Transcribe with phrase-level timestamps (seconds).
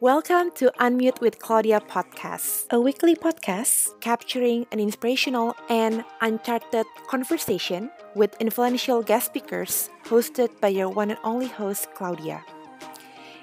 [0.00, 7.90] Welcome to Unmute with Claudia podcast, a weekly podcast capturing an inspirational and uncharted conversation
[8.14, 12.42] with influential guest speakers hosted by your one and only host, Claudia.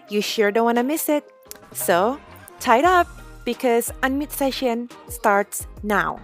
[0.10, 1.30] You sure don't want to miss it.
[1.74, 2.20] So,
[2.60, 3.06] tie it up
[3.46, 6.20] because Unmute session starts now.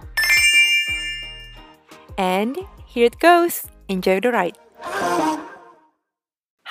[2.18, 3.68] And here it goes.
[3.88, 4.58] Enjoy the ride.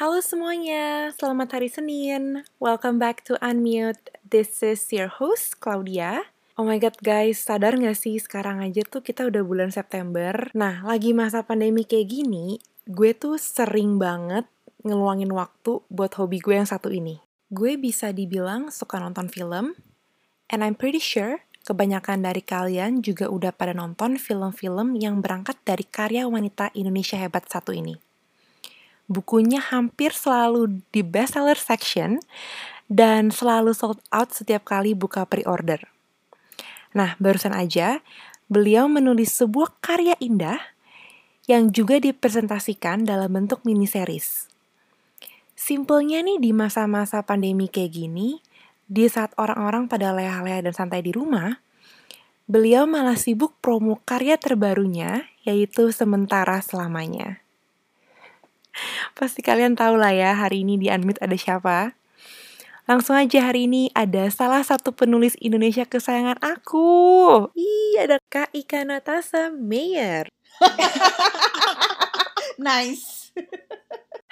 [0.03, 2.43] Halo semuanya, selamat hari Senin.
[2.59, 4.11] Welcome back to Unmute.
[4.27, 6.27] This is your host, Claudia.
[6.59, 10.51] Oh my god guys, sadar gak sih sekarang aja tuh kita udah bulan September.
[10.59, 14.43] Nah, lagi masa pandemi kayak gini, gue tuh sering banget
[14.83, 17.23] ngeluangin waktu buat hobi gue yang satu ini.
[17.47, 19.71] Gue bisa dibilang suka nonton film,
[20.51, 25.87] and I'm pretty sure kebanyakan dari kalian juga udah pada nonton film-film yang berangkat dari
[25.87, 27.95] karya wanita Indonesia hebat satu ini
[29.11, 32.23] bukunya hampir selalu di bestseller section
[32.87, 35.81] dan selalu sold out setiap kali buka pre-order.
[36.93, 38.05] Nah, barusan aja
[38.51, 40.61] beliau menulis sebuah karya indah
[41.49, 44.47] yang juga dipresentasikan dalam bentuk mini series.
[45.53, 48.39] Simpelnya nih di masa-masa pandemi kayak gini,
[48.87, 51.59] di saat orang-orang pada leha-leha dan santai di rumah,
[52.47, 57.42] beliau malah sibuk promo karya terbarunya, yaitu Sementara Selamanya.
[59.17, 61.93] Pasti kalian tahu lah ya hari ini di Unmute ada siapa.
[62.83, 67.47] Langsung aja hari ini ada salah satu penulis Indonesia kesayangan aku.
[67.55, 70.27] Ih, ada Kak Ika Natasa Mayer.
[72.59, 73.31] nice.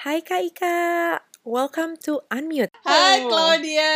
[0.03, 0.78] Hai Kak Ika,
[1.47, 2.73] welcome to Unmute.
[2.84, 3.94] Hai Claudia.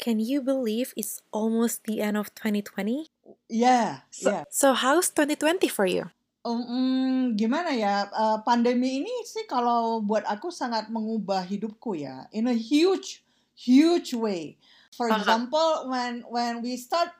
[0.00, 3.12] Can you believe it's almost the end of 2020?
[3.52, 4.44] Yeah, So, yeah.
[4.48, 6.08] so how's 2020 for you?
[6.40, 8.08] Um, gimana ya?
[8.08, 13.20] eh, pandemi ini sih kalau buat aku sangat mengubah hidupku ya, in a huge,
[13.52, 14.56] huge way.
[14.96, 17.12] For example, when when we start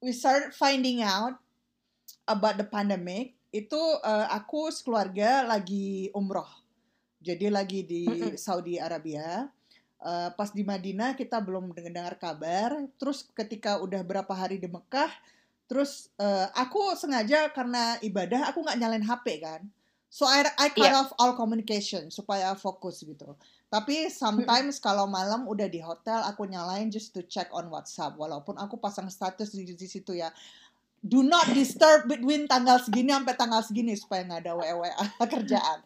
[0.00, 1.36] we start finding out
[2.24, 6.48] about the pandemic, itu eh, aku sekeluarga lagi umroh.
[7.20, 8.04] Jadi lagi di.
[8.40, 9.48] Saudi Arabia.
[9.98, 12.78] Eh, pas di Madinah kita belum dengar kabar.
[12.96, 15.10] Terus ketika udah berapa hari di Mekah,
[15.68, 19.62] terus eh, aku sengaja karena ibadah aku nggak nyalain HP kan.
[20.08, 21.04] So I I cut Iya.
[21.04, 23.36] off all communication supaya fokus gitu.
[23.68, 28.56] Tapi sometimes kalau malam udah di hotel aku nyalain just to check on WhatsApp walaupun
[28.56, 30.32] aku pasang status di, di situ ya.
[30.98, 35.04] Do not disturb between tanggal segini sampai tanggal segini supaya nggak ada WA
[35.36, 35.78] kerjaan.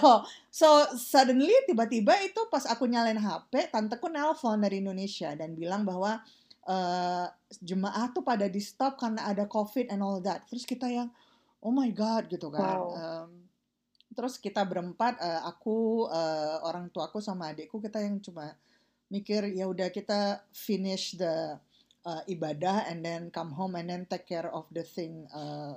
[0.00, 5.84] So, so suddenly tiba-tiba itu pas aku nyalain HP, tanteku nelpon dari Indonesia dan bilang
[5.84, 6.24] bahwa
[6.68, 7.26] eh,
[7.64, 10.44] jemaah tuh pada di stop karena ada COVID and all that.
[10.52, 11.08] Terus kita yang
[11.64, 12.76] oh my god gitu kan.
[12.78, 12.92] Wow.
[12.94, 13.30] Em,
[14.12, 18.52] terus kita berempat, eh, aku, eh, orang tuaku sama adikku kita yang cuma
[19.08, 21.56] mikir ya udah kita finish the
[22.04, 25.76] uh, ibadah and then come home and then take care of the thing uh,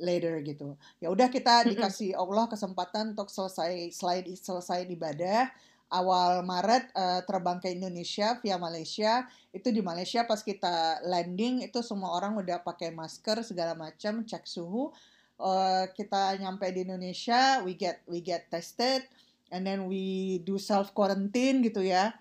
[0.00, 0.74] later gitu.
[0.98, 5.52] Ya udah kita dikasih Allah kesempatan untuk selesai selain selesai ibadah
[5.94, 9.30] awal Maret eh, terbang ke Indonesia via Malaysia.
[9.54, 14.42] Itu di Malaysia pas kita landing itu semua orang udah pakai masker segala macam, cek
[14.42, 14.90] suhu.
[15.38, 19.06] Eh, kita nyampe di Indonesia, we get we get tested
[19.54, 22.14] and then we do self quarantine gitu ya.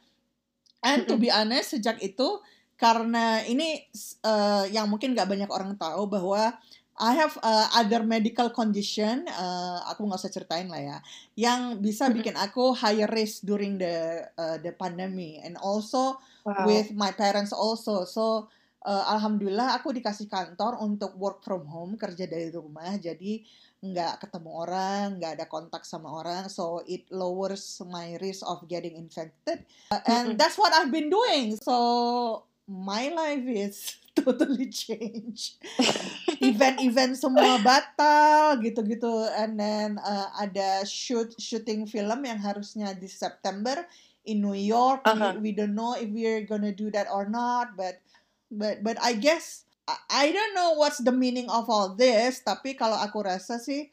[0.86, 2.38] And to be honest, sejak itu
[2.78, 3.90] karena ini
[4.22, 6.54] eh, yang mungkin nggak banyak orang tahu bahwa
[6.94, 10.98] I have uh, other medical condition, eh, aku nggak usah ceritain lah ya,
[11.34, 16.68] yang bisa bikin aku higher risk during the uh, the pandemic and also Wow.
[16.68, 18.04] with my parents also.
[18.04, 18.52] So
[18.84, 23.40] uh, alhamdulillah aku dikasih kantor untuk work from home, kerja dari rumah, jadi
[23.84, 28.96] nggak ketemu orang, nggak ada kontak sama orang, so it lowers my risk of getting
[28.96, 29.64] infected.
[29.92, 31.56] Uh, and that's what I've been doing.
[31.60, 35.60] So my life is totally changed.
[36.52, 43.88] Event-event semua batal gitu-gitu, and then uh, ada shoot shooting film yang harusnya di September
[44.28, 45.04] in New York.
[45.08, 45.40] Uh-huh.
[45.40, 48.04] We we don't know if we're gonna do that or not, but
[48.52, 52.44] but but I guess I, I don't know what's the meaning of all this.
[52.44, 53.92] Tapi kalau aku rasa sih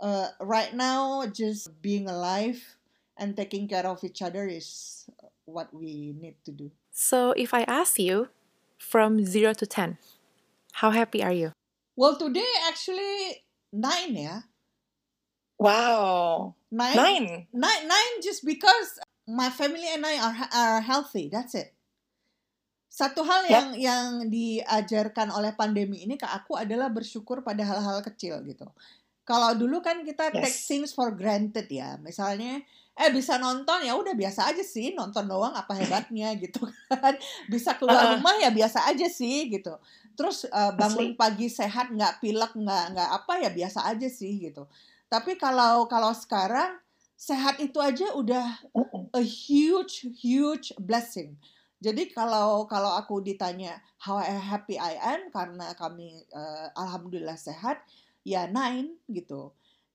[0.00, 2.60] uh, right now just being alive
[3.16, 5.04] and taking care of each other is
[5.44, 6.70] what we need to do.
[6.90, 8.28] So if I ask you
[8.78, 9.96] from 0 to 10,
[10.84, 11.52] how happy are you?
[11.96, 14.36] Well, today actually nine ya.
[15.60, 16.56] Wow.
[16.72, 17.26] Nine, Nine.
[17.52, 18.98] nine, nine just because
[19.28, 21.28] my family and I are are healthy.
[21.28, 21.70] That's it.
[22.92, 23.52] Satu hal Yep.
[23.52, 28.68] yang yang diajarkan oleh pandemi ini ke aku adalah bersyukur pada hal-hal kecil gitu.
[29.24, 30.66] Kalau dulu kan kita take Yes.
[30.66, 31.96] things for granted ya.
[32.00, 32.60] Misalnya
[32.92, 36.60] eh bisa nonton ya udah biasa aja sih nonton doang apa hebatnya gitu
[36.92, 37.16] kan.
[37.48, 39.72] Bisa keluar rumah ya biasa aja sih gitu.
[40.12, 41.18] Terus uh, bangun Asli.
[41.18, 44.68] pagi sehat nggak pilek nggak nggak apa ya biasa aja sih gitu.
[45.08, 46.76] Tapi kalau kalau sekarang
[47.16, 48.60] sehat itu aja udah
[49.16, 51.38] a huge huge blessing.
[51.82, 55.32] Jadi kalau kalau aku ditanya how happy I am?
[55.32, 57.82] Karena kami uh, alhamdulillah sehat
[58.22, 59.50] ya nine gitu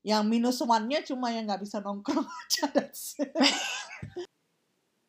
[0.05, 2.67] yang minus one-nya cuma yang nggak bisa nongkrong aja.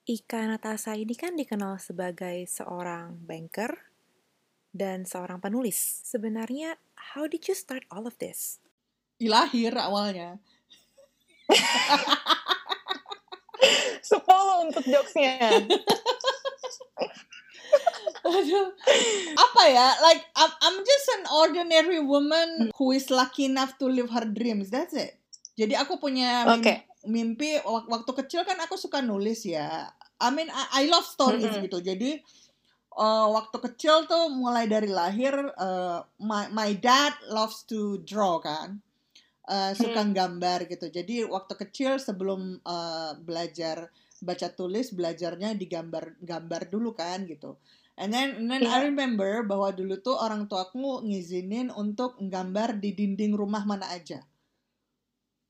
[0.09, 3.93] Ika Natasha ini kan dikenal sebagai seorang banker
[4.73, 5.77] dan seorang penulis.
[6.05, 6.81] Sebenarnya,
[7.15, 8.63] how did you start all of this?
[9.19, 10.39] ilahir awalnya
[14.09, 15.53] Sepuluh untuk jokesnya.
[18.27, 18.69] Aduh,
[19.37, 19.89] apa ya?
[20.03, 24.71] Like I'm, I'm just an ordinary woman who is lucky enough to live her dreams.
[24.71, 25.19] That's it.
[25.59, 26.87] Jadi aku punya Oke.
[27.07, 29.91] mimpi wak- waktu kecil kan aku suka nulis ya.
[30.19, 31.67] I mean I, I love stories Mm-mm.
[31.67, 31.79] gitu.
[31.83, 32.19] Jadi
[32.99, 38.83] uh, waktu kecil tuh mulai dari lahir uh, my my dad loves to draw kan.
[39.49, 40.93] Uh, suka gambar gitu.
[40.93, 43.89] Jadi waktu kecil sebelum uh, belajar
[44.21, 47.57] baca tulis belajarnya digambar gambar dulu kan gitu.
[47.99, 48.95] And then, and then I Iya.
[48.95, 54.23] remember bahwa dulu tuh orang tuaku ngizinin untuk nggambar di dinding rumah mana aja.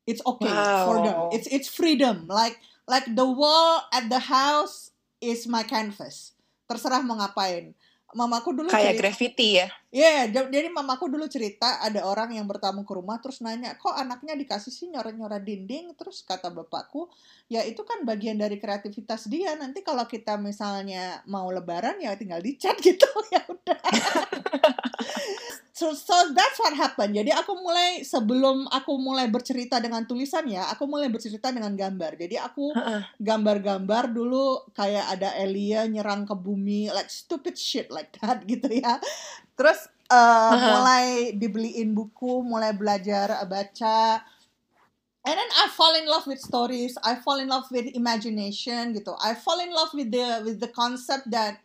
[0.08, 0.48] It's okay
[0.88, 1.28] for them.
[1.28, 1.36] Wow.
[1.36, 2.24] It's it's freedom.
[2.24, 2.56] Like
[2.88, 6.32] like the wall at the house is my canvas.
[6.64, 7.76] Terserah mau ngapain.
[8.16, 9.69] Mamaku dulu Kayak cerita, graffiti ya.
[9.93, 13.93] Iya, ja- jadi mamaku dulu cerita ada orang yang bertamu ke rumah terus nanya, kok
[13.93, 15.93] anaknya dikasih sih nyoret-nyoret dinding?
[15.93, 17.12] Terus kata bapakku,
[17.52, 19.52] ya itu kan bagian dari kreativitas dia.
[19.60, 23.05] Nanti kalau kita misalnya mau lebaran ya tinggal dicat gitu
[23.37, 23.81] ya udah.
[25.78, 27.14] so, so that's what happened.
[27.14, 32.19] Jadi aku mulai sebelum aku mulai bercerita dengan tulisan ya, aku mulai bercerita dengan gambar.
[32.19, 32.75] Jadi aku
[33.22, 38.98] gambar-gambar dulu kayak ada Elia nyerang ke bumi like stupid shit like that gitu ya.
[39.54, 44.26] Terus uh, mulai dibeliin buku mulai belajar uh, baca.
[45.22, 46.98] And then I fall in love with stories.
[47.04, 49.14] I fall in love with imagination gitu.
[49.22, 51.62] I fall in love with the with the concept that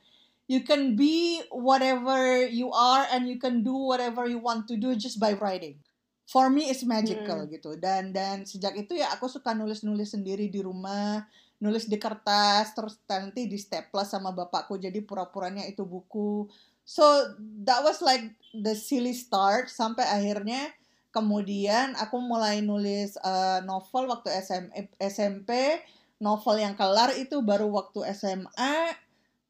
[0.54, 4.94] you can be whatever you are and you can do whatever you want to do
[4.94, 5.82] just by writing.
[6.30, 7.74] For me it's magical gitu.
[7.82, 11.26] Dan dan sejak itu ya aku suka nulis-nulis sendiri di rumah
[11.58, 14.78] nulis di kertas terus nanti di staples sama bapakku.
[14.78, 16.46] Jadi pura-puranya itu buku.
[16.86, 17.34] So
[17.66, 19.74] that was like the silly start.
[19.74, 20.70] Sampai akhirnya
[21.10, 24.66] kemudian aku mulai nulis uh, novel waktu SM,
[25.02, 25.82] SMP
[26.22, 28.96] novel yang kelar itu baru waktu SMA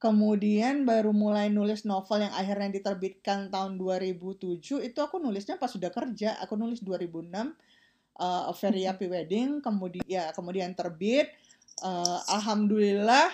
[0.03, 5.87] kemudian baru mulai nulis novel yang akhirnya diterbitkan tahun 2007 itu aku nulisnya pas sudah
[5.87, 6.35] kerja.
[6.43, 7.31] Aku nulis 2006
[8.19, 11.31] uh, A Very Happy Wedding kemudian ya kemudian terbit
[11.81, 13.33] Uh, alhamdulillah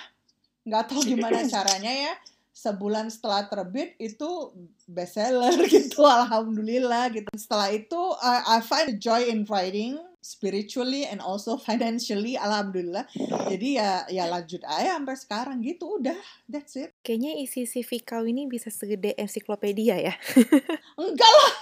[0.63, 2.13] nggak tahu gimana caranya ya
[2.55, 4.55] sebulan setelah terbit itu
[4.87, 7.29] bestseller gitu alhamdulillah gitu.
[7.35, 13.07] Setelah itu I, I find joy in writing spiritually and also financially alhamdulillah.
[13.47, 15.57] Jadi ya ya lanjut aja sampai sekarang.
[15.63, 16.15] Gitu udah.
[16.45, 16.95] That's it.
[17.01, 20.13] Kayaknya isi CV kau ini bisa segede ensiklopedia ya.
[21.01, 21.53] enggak lah.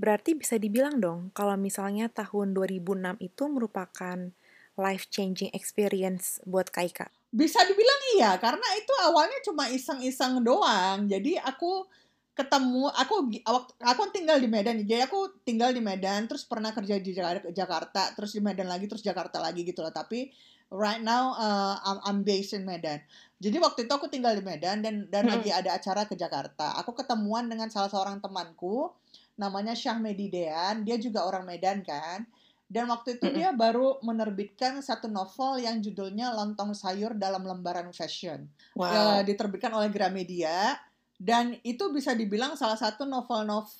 [0.00, 4.32] Berarti bisa dibilang dong, kalau misalnya tahun 2006 itu merupakan
[4.80, 7.12] life-changing experience buat Kaika.
[7.30, 11.06] bisa dibilang iya karena itu awalnya cuma iseng-iseng doang.
[11.06, 11.86] Jadi aku
[12.34, 16.96] ketemu aku waktu aku tinggal di Medan jadi aku tinggal di Medan terus pernah kerja
[16.96, 17.12] di
[17.52, 20.30] Jakarta, terus di Medan lagi terus Jakarta lagi gitu loh tapi
[20.70, 23.02] right now uh, I'm, I'm based in Medan
[23.42, 25.36] jadi waktu itu aku tinggal di Medan dan dan Hmm.
[25.36, 28.88] lagi ada acara ke Jakarta aku ketemuan dengan salah seorang temanku
[29.36, 32.24] namanya Syahmedi Dean dia juga orang Medan kan
[32.70, 33.34] dan waktu itu Mm-mm.
[33.34, 38.46] dia baru menerbitkan satu novel yang judulnya Lontong Sayur dalam Lembaran Fashion.
[38.78, 39.18] Wow.
[39.18, 40.78] Eh, diterbitkan oleh Gramedia
[41.20, 43.76] dan itu bisa dibilang salah satu novel novel,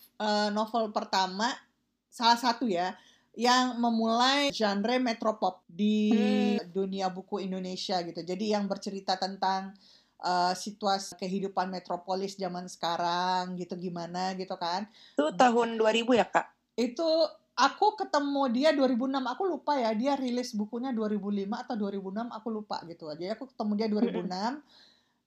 [0.53, 1.49] novel pertama
[2.13, 2.93] salah satu ya
[3.33, 6.13] yang memulai genre metropop di
[6.69, 8.21] dunia buku Indonesia gitu.
[8.21, 9.73] Jadi yang bercerita tentang
[10.21, 14.85] eh, situasi kehidupan metropolis zaman sekarang gitu gimana gitu kan.
[15.17, 16.61] Itu tahun 2000 ya, Kak?
[16.81, 17.09] itu
[17.53, 22.81] aku ketemu dia 2006 aku lupa ya dia rilis bukunya 2005 atau 2006 aku lupa
[22.89, 23.13] gitu.
[23.13, 24.65] Jadi aku ketemu dia 2006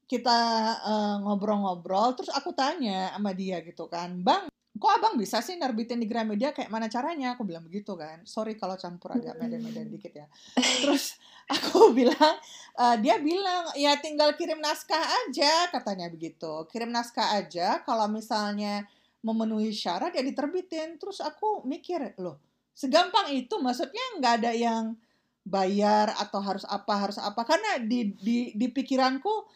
[0.06, 0.40] kita
[0.84, 6.02] eh, ngobrol-ngobrol terus aku tanya sama dia gitu kan bang kok abang bisa sih nerbitin
[6.02, 6.50] di Gramedia?
[6.50, 7.38] Kayak mana caranya?
[7.38, 8.26] Aku bilang begitu kan.
[8.28, 10.28] Sorry kalau campur agak medan-medan dikit ya.
[10.58, 11.16] Terus
[11.56, 12.36] aku bilang
[12.76, 16.68] eh, dia bilang ya tinggal kirim naskah aja katanya begitu.
[16.68, 18.84] Kirim naskah aja kalau misalnya
[19.24, 21.00] memenuhi syarat ya diterbitin.
[21.00, 22.42] Terus aku mikir loh
[22.74, 24.98] segampang itu maksudnya nggak ada yang
[25.46, 27.46] bayar atau harus apa harus apa?
[27.46, 29.48] Karena di di di pikiranku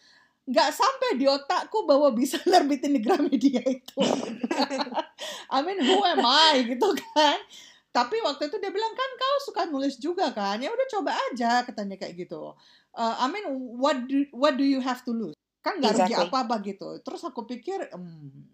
[0.48, 4.00] nggak sampai di otakku bahwa bisa nerbitin di Gramedia itu.
[5.54, 7.38] I mean who am I gitu kan.
[7.92, 10.64] Tapi waktu itu dia bilang kan kau suka nulis juga kan.
[10.64, 12.56] Ya udah coba aja katanya kayak gitu.
[12.96, 15.36] Uh, I mean what do what do you have to lose?
[15.60, 16.32] Kan nggak rugi Exactly.
[16.32, 16.90] apa-apa gitu.
[17.04, 18.48] Terus aku pikir hmm,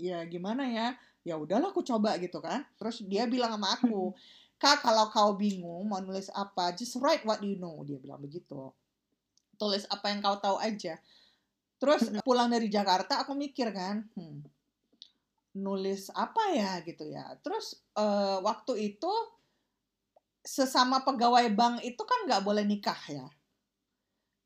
[0.00, 0.96] ya gimana ya?
[1.28, 2.64] Ya udahlah aku coba gitu kan.
[2.80, 4.16] Terus dia bilang sama aku,
[4.56, 8.72] "Kak, kalau kau bingung mau nulis apa, just write what you know." Dia bilang begitu.
[9.60, 10.96] Tulis apa yang kau tahu aja.
[11.78, 14.38] Terus pulang dari Jakarta aku mikir kan, hmm,
[15.58, 17.38] nulis apa ya gitu ya.
[17.42, 19.12] Terus eh, waktu itu
[20.42, 23.26] sesama pegawai bank itu kan nggak boleh nikah ya.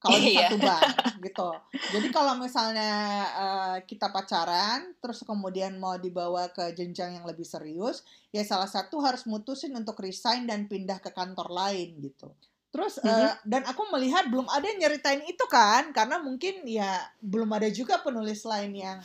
[0.03, 0.51] Kalau di Iya.
[0.51, 1.49] satu bank gitu.
[1.95, 2.91] Jadi kalau misalnya
[3.39, 8.03] eh, kita pacaran, terus kemudian mau dibawa ke jenjang yang lebih serius,
[8.35, 12.35] ya salah satu harus mutusin untuk resign dan pindah ke kantor lain gitu.
[12.73, 13.45] Terus eh, Mhm.
[13.45, 18.01] dan aku melihat belum ada yang nyeritain itu kan, karena mungkin ya belum ada juga
[18.01, 18.99] penulis lain yang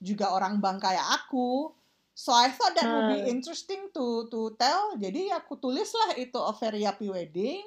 [0.00, 1.68] juga orang bank kayak aku.
[2.16, 3.32] So I thought that would be Hmm.
[3.36, 4.96] interesting to to tell.
[4.96, 7.60] Jadi aku tulislah itu a very happy wedding.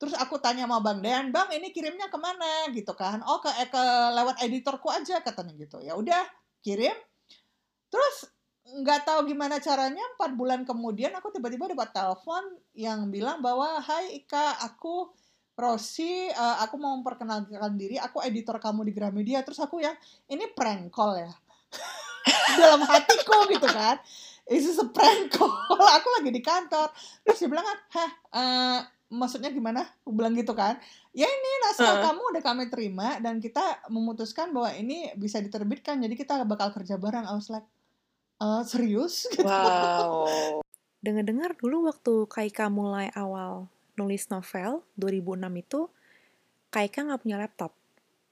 [0.00, 3.20] Terus aku tanya sama Bang Dean, Bang ini kirimnya ke mana gitu kan?
[3.26, 3.82] Oh ke, eh, ke
[4.14, 5.82] lewat editorku aja katanya gitu.
[5.82, 6.22] Ya udah
[6.62, 6.94] kirim.
[7.92, 8.16] Terus
[8.68, 12.44] nggak tahu gimana caranya empat bulan kemudian aku tiba-tiba dapat telepon
[12.76, 15.08] yang bilang bahwa Hai Ika aku
[15.58, 19.42] Rosi eh, aku mau memperkenalkan diri aku editor kamu di Gramedia.
[19.42, 19.98] Terus aku yang
[20.30, 21.32] ini prank call ya?
[22.62, 23.98] Dalam hatiku gitu kan
[24.46, 25.50] is this a prank call?
[25.98, 26.88] Aku lagi di kantor.
[27.26, 29.82] Terus dia bilang kan hah eh, maksudnya gimana?
[30.06, 30.78] Aku bilang gitu kan
[31.10, 32.04] ya ini naskah Heeh.
[32.06, 36.94] kamu udah kami terima dan kita memutuskan bahwa ini bisa diterbitkan jadi kita bakal kerja
[37.02, 37.26] bareng.
[37.26, 37.66] I was like
[38.38, 40.62] "Eh, serius gitu Wow.
[40.98, 45.80] Dengar-dengar dulu waktu Kaika mulai awal nulis novel 2006 itu,
[46.70, 47.72] Kaika nggak punya laptop.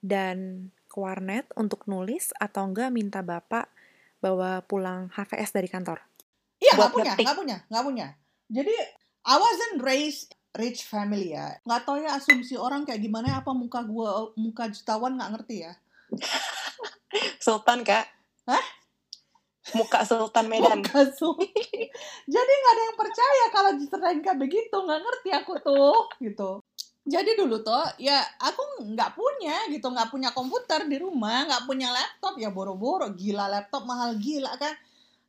[0.03, 3.67] Dan ke warnet untuk nulis atau enggak minta bapak
[4.23, 5.99] bawa pulang HVS dari kantor.
[6.57, 8.07] Iya nggak punya, nggak punya, nggak punya.
[8.47, 8.75] Jadi
[9.27, 11.59] I wasn't raised rich family ya.
[11.67, 13.35] Nggak tahu ya asumsi orang kayak gimana.
[13.35, 15.73] ya, Apa muka gua muka jutawan nggak ngerti ya.
[17.43, 18.07] Sultan, Kak.
[18.47, 18.63] Hah?
[19.75, 20.79] Muka Sultan Medan.
[20.79, 21.49] Muka sultan.
[22.33, 23.71] Jadi nggak ada yang percaya kalau
[24.23, 24.77] kayak begitu.
[24.77, 26.63] Nggak ngerti aku tuh gitu.
[27.07, 31.87] Jadi dulu tuh ya aku nggak punya gitu, nggak punya komputer di rumah, nggak punya
[31.87, 34.75] laptop ya boro-boro gila laptop mahal gila kan,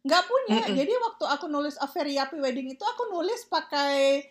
[0.03, 0.67] nggak punya.
[0.67, 0.75] Mm-mm.
[0.75, 4.27] Jadi waktu aku nulis A Very Happy Wedding itu aku nulis pakai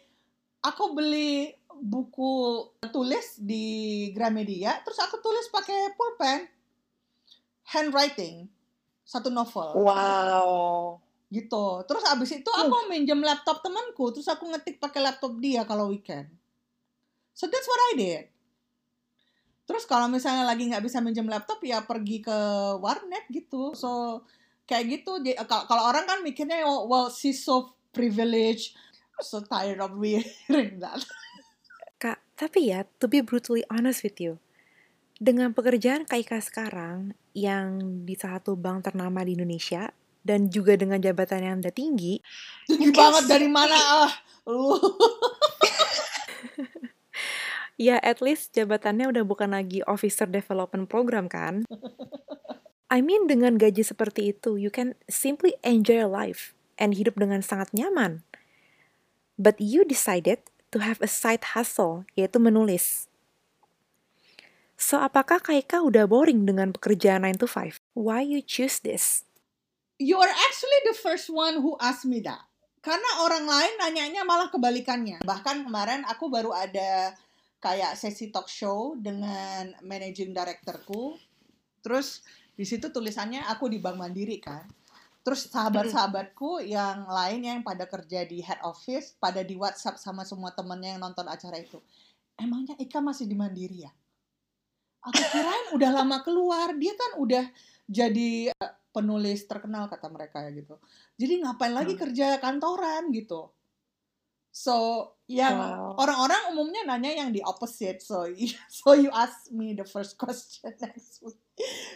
[0.59, 6.51] aku beli buku tulis di Gramedia, terus aku tulis pakai pulpen,
[7.71, 8.51] handwriting,
[9.07, 10.99] satu novel Wow.
[11.31, 11.65] gitu.
[11.87, 16.27] Terus abis itu aku minjem laptop temanku, terus aku ngetik pakai laptop dia kalau weekend.
[17.31, 18.23] So that's what I did.
[19.67, 22.37] Terus kalau misalnya lagi nggak bisa minjem laptop ya pergi ke
[22.79, 23.75] warnet gitu.
[23.75, 24.23] So
[24.67, 25.19] kayak gitu.
[25.19, 28.75] Jadi, Kalau orang kan mikirnya oh, well she's so privileged,
[29.19, 31.03] so tired of hearing that.
[32.03, 34.37] Kak, tapi ya, to be brutally honest with you,
[35.17, 39.89] dengan pekerjaan Kaika sekarang yang di salah satu bank ternama di Indonesia
[40.21, 42.19] dan juga dengan jabatan yang udah tinggi,
[42.67, 44.11] Tinggi banget dari mana ah
[44.45, 44.75] lu?
[47.87, 51.63] ya at least jabatannya udah bukan lagi Officer Development Program kan?
[52.93, 57.43] I mean dengan gaji seperti itu, you can simply enjoy your life and hidup dengan
[57.43, 58.23] sangat nyaman.
[59.35, 60.39] But you decided
[60.71, 63.06] to have a side hustle, yaitu menulis.
[64.77, 67.81] So, apakah Kaika udah boring dengan pekerjaan 9 to 5?
[67.97, 69.25] Why you choose this?
[69.97, 72.45] You are actually the first one who asked me that.
[72.85, 75.25] Karena orang lain nanyanya malah kebalikannya.
[75.25, 77.17] Bahkan kemarin aku baru ada
[77.57, 81.17] kayak sesi talk show dengan managing directorku.
[81.81, 82.21] Terus
[82.53, 84.69] di situ tulisannya aku di Bank Mandiri kan.
[85.25, 90.53] Terus sahabat-sahabatku yang lain yang pada kerja di head office, pada di WhatsApp sama semua
[90.55, 91.81] temennya yang nonton acara itu.
[92.39, 93.91] Emangnya Ika masih di Mandiri ya?
[95.03, 96.73] Aku kirain udah lama keluar.
[96.73, 97.45] Dia kan udah
[97.85, 100.75] jadi eh, penulis terkenal kata mereka ya gitu.
[101.15, 102.01] Jadi ngapain lagi Hmm.
[102.07, 103.53] kerja kantoran gitu.
[104.49, 104.73] So,
[105.29, 106.01] yang Wow.
[106.01, 108.01] orang-orang umumnya nanya yang di opposite.
[108.01, 108.25] So,
[108.73, 111.37] so you ask me the first question next week.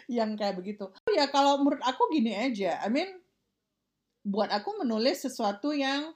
[0.10, 0.90] yang kayak begitu.
[1.10, 2.82] Ya kalau menurut aku gini aja.
[2.82, 3.14] I mean,
[4.22, 6.14] buat aku menulis sesuatu yang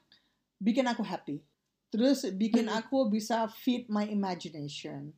[0.58, 1.42] bikin aku happy.
[1.90, 2.82] Terus bikin Hmm.
[2.82, 5.14] aku bisa feed my imagination.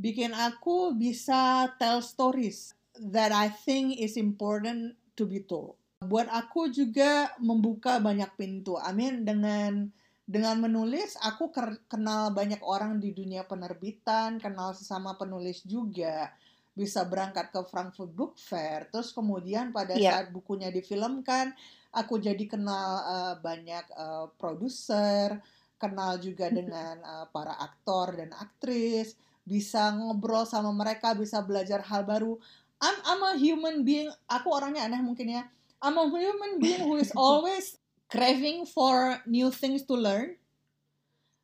[0.00, 5.76] Bikin aku bisa tell stories that I think is important to be told.
[6.00, 8.80] buat aku juga membuka banyak pintu.
[8.80, 9.92] Amin dengan
[10.24, 11.52] dengan menulis aku
[11.84, 16.32] kenal banyak orang di dunia penerbitan, kenal sesama penulis juga.
[16.72, 20.24] Bisa berangkat ke Frankfurt Book Fair, terus kemudian pada Iya.
[20.24, 21.52] saat bukunya difilmkan,
[21.92, 25.36] aku jadi kenal eh, banyak eh, produser,
[25.76, 32.04] kenal juga dengan eh, para aktor dan aktris, bisa ngobrol sama mereka, bisa belajar hal
[32.06, 32.38] baru.
[32.80, 34.08] I'm I'm a human being.
[34.28, 35.42] Aku orangnya aneh mungkin ya.
[35.80, 40.36] I'm a human being who is always craving for new things to learn.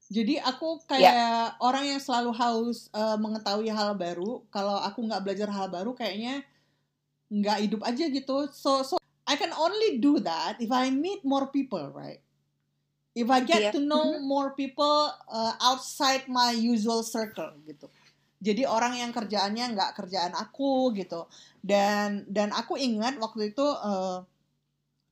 [0.07, 4.45] Jadi aku kayak orang yang selalu haus eh, mengetahui hal baru.
[4.55, 6.47] Kalau aku nggak belajar hal baru, kayaknya
[7.27, 8.47] nggak hidup aja gitu.
[8.55, 8.95] So so
[9.27, 12.23] I can only do that if I meet more people, right?
[13.17, 13.73] If I get Iya.
[13.73, 17.89] to know more people uh, outside my usual circle gitu.
[18.45, 21.25] Jadi orang yang kerjaannya nggak kerjaan aku gitu.
[21.65, 24.21] Dan dan aku ingat waktu itu uh,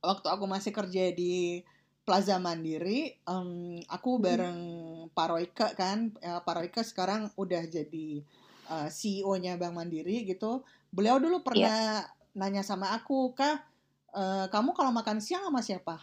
[0.05, 1.65] waktu aku masih kerja di
[2.05, 4.61] Plaza Mandiri, em, aku bareng
[5.09, 8.21] Pak Royke kan, Ya, Pak Royke sekarang udah jadi
[8.69, 10.61] uh, CEO-nya Bank Mandiri gitu.
[10.93, 12.05] Beliau dulu pernah
[12.37, 13.63] nanya sama aku, kah,
[14.11, 15.97] eh, kamu kalau makan siang sama siapa?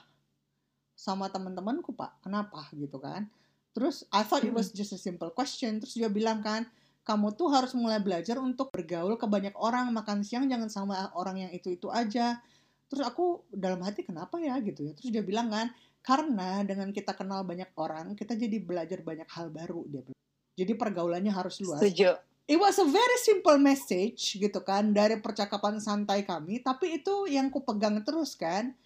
[1.02, 2.22] Sama teman-temanku Pak.
[2.22, 3.26] Kenapa gitu kan?
[3.74, 5.82] Terus I thought it was just a simple question.
[5.82, 6.70] Terus dia bilang kan,
[7.02, 11.42] kamu tuh harus mulai belajar untuk bergaul ke banyak orang, makan siang jangan sama orang
[11.42, 12.38] yang itu-itu aja.
[12.86, 14.94] Terus aku dalam hati kenapa ya gitu ya.
[14.94, 15.74] Terus dia bilang kan,
[16.06, 20.22] karena dengan kita kenal banyak orang, kita jadi belajar banyak hal baru dia bilang.
[20.54, 21.82] Jadi pergaulannya harus luas.
[21.82, 22.14] Setuju.
[22.46, 27.50] It was a very simple message gitu kan dari percakapan santai kami, tapi itu yang
[27.50, 28.76] ku pegang terus kan.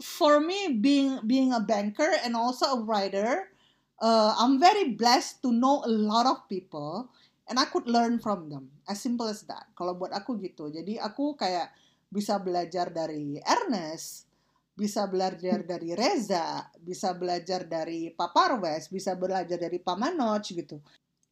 [0.00, 3.52] For me being being a banker and also a writer,
[4.00, 7.12] uh, I'm very blessed to know a lot of people
[7.50, 8.72] and I could learn from them.
[8.88, 9.68] As simple as that.
[9.76, 10.72] Kalau buat aku gitu.
[10.72, 11.68] Jadi aku kayak
[12.10, 14.30] bisa belajar dari Ernest,
[14.74, 20.80] bisa belajar dari Reza, bisa belajar dari Pak Parwes, bisa belajar dari Pak Manoj gitu.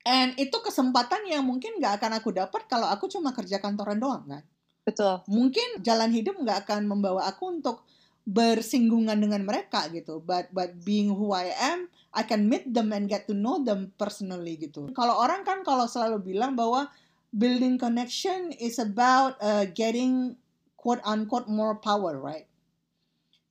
[0.04, 4.24] And itu kesempatan yang mungkin nggak akan aku dapat kalau aku cuma kerja kantoran doang
[4.28, 4.44] kan.
[4.84, 5.20] Betul.
[5.28, 7.84] Mungkin jalan hidup nggak akan membawa aku untuk
[8.28, 10.20] bersinggungan dengan mereka gitu.
[10.20, 13.96] But but being who I am, I can meet them and get to know them
[13.96, 14.92] personally gitu.
[14.92, 16.92] Kalau orang kan kalau selalu bilang bahwa
[17.32, 20.36] building connection is about uh, getting
[20.76, 22.44] quote unquote more power, right?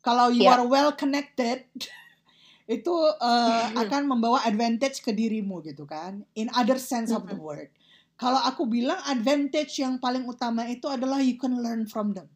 [0.06, 0.62] Kalau you Yeah.
[0.62, 1.66] are well connected,
[2.70, 6.22] itu uh, akan membawa advantage ke dirimu gitu kan.
[6.38, 7.74] In other sense of the word.
[8.18, 12.30] Kalau aku bilang advantage yang paling utama itu adalah you can learn from them.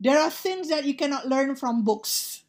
[0.00, 2.40] There are things that you cannot learn from books.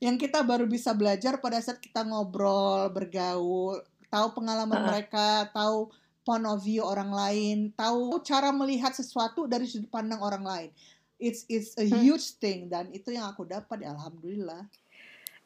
[0.00, 4.88] Yang kita baru bisa belajar pada saat kita ngobrol, bergaul, tahu pengalaman Uh-uh.
[4.88, 5.92] mereka, tahu
[6.24, 10.70] point of view orang lain, tahu cara melihat sesuatu dari sudut pandang orang lain.
[11.16, 12.00] It's it's a Hmm.
[12.04, 14.68] huge thing dan itu yang aku dapat ya alhamdulillah.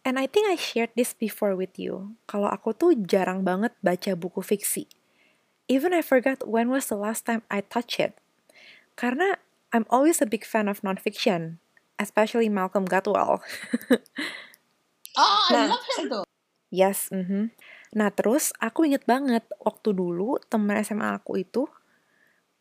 [0.02, 2.16] And I think I shared this before with you.
[2.24, 4.88] Kalau aku tuh jarang banget baca buku fiksi.
[5.70, 8.16] Even I forgot when was the last time I touched it.
[8.98, 9.38] Karena
[9.72, 11.59] I'm always a big fan of nonfiction,
[11.98, 13.40] especially Malcolm Gladwell.
[15.16, 16.24] Oh, I Nah, love him tuh.
[16.70, 17.50] Yes, mhm.
[17.98, 21.66] Nah terus aku inget banget waktu dulu temen SMA aku itu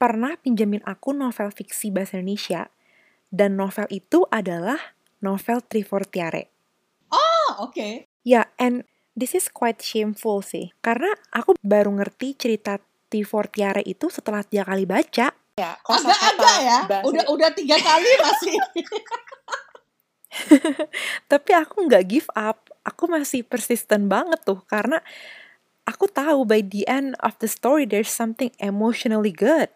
[0.02, 2.74] pernah pinjemin aku novel fiksi bahasa Indonesia.
[3.30, 6.50] Dan novel itu adalah novel Trifortiare.
[7.14, 8.10] Oh, oke.
[8.26, 10.74] Ya, and this is quite shameful sih.
[10.82, 15.34] Karena aku baru ngerti cerita Trifortiare itu setelah tiga kali baca.
[15.60, 16.80] Ya, Agak-agak ya.
[16.88, 18.56] bahasa- Udah udah tiga kali masih.
[21.32, 22.72] Tapi aku nggak give up.
[22.88, 24.64] Aku masih persisten banget tuh.
[24.72, 25.04] Karena
[25.84, 29.68] aku tahu by the end of the story there's something emotionally good.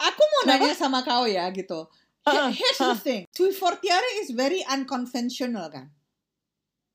[0.00, 1.86] Aku mau nanya sama kau ya gitu.
[2.24, 2.98] Uh-uh, Here's the uh.
[2.98, 3.22] thing.
[3.32, 5.92] Tui Fortiare is very unconventional kan.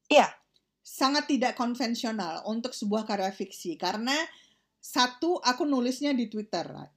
[0.10, 0.30] Iya.
[0.86, 4.14] Sangat tidak konvensional untuk sebuah karya fiksi karena
[4.78, 6.95] satu aku nulisnya di Twitter, right?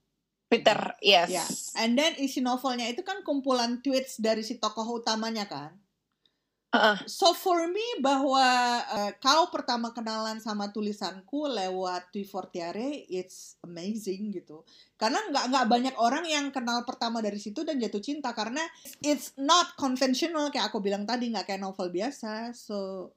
[0.48, 1.28] Twitter, yes.
[1.28, 1.44] Ya.
[1.84, 5.76] And then isi novelnya itu kan kumpulan tweets dari si tokoh utamanya kan.
[6.68, 7.00] Uh-uh.
[7.08, 8.44] So for me bahwa
[8.84, 14.68] uh, kau pertama kenalan sama tulisanku lewat Tui Fortiare, it's amazing gitu.
[15.00, 18.60] Karena nggak nggak banyak orang yang kenal pertama dari situ dan jatuh cinta karena
[19.00, 22.52] it's not conventional kayak aku bilang tadi nggak kayak novel biasa.
[22.52, 23.10] So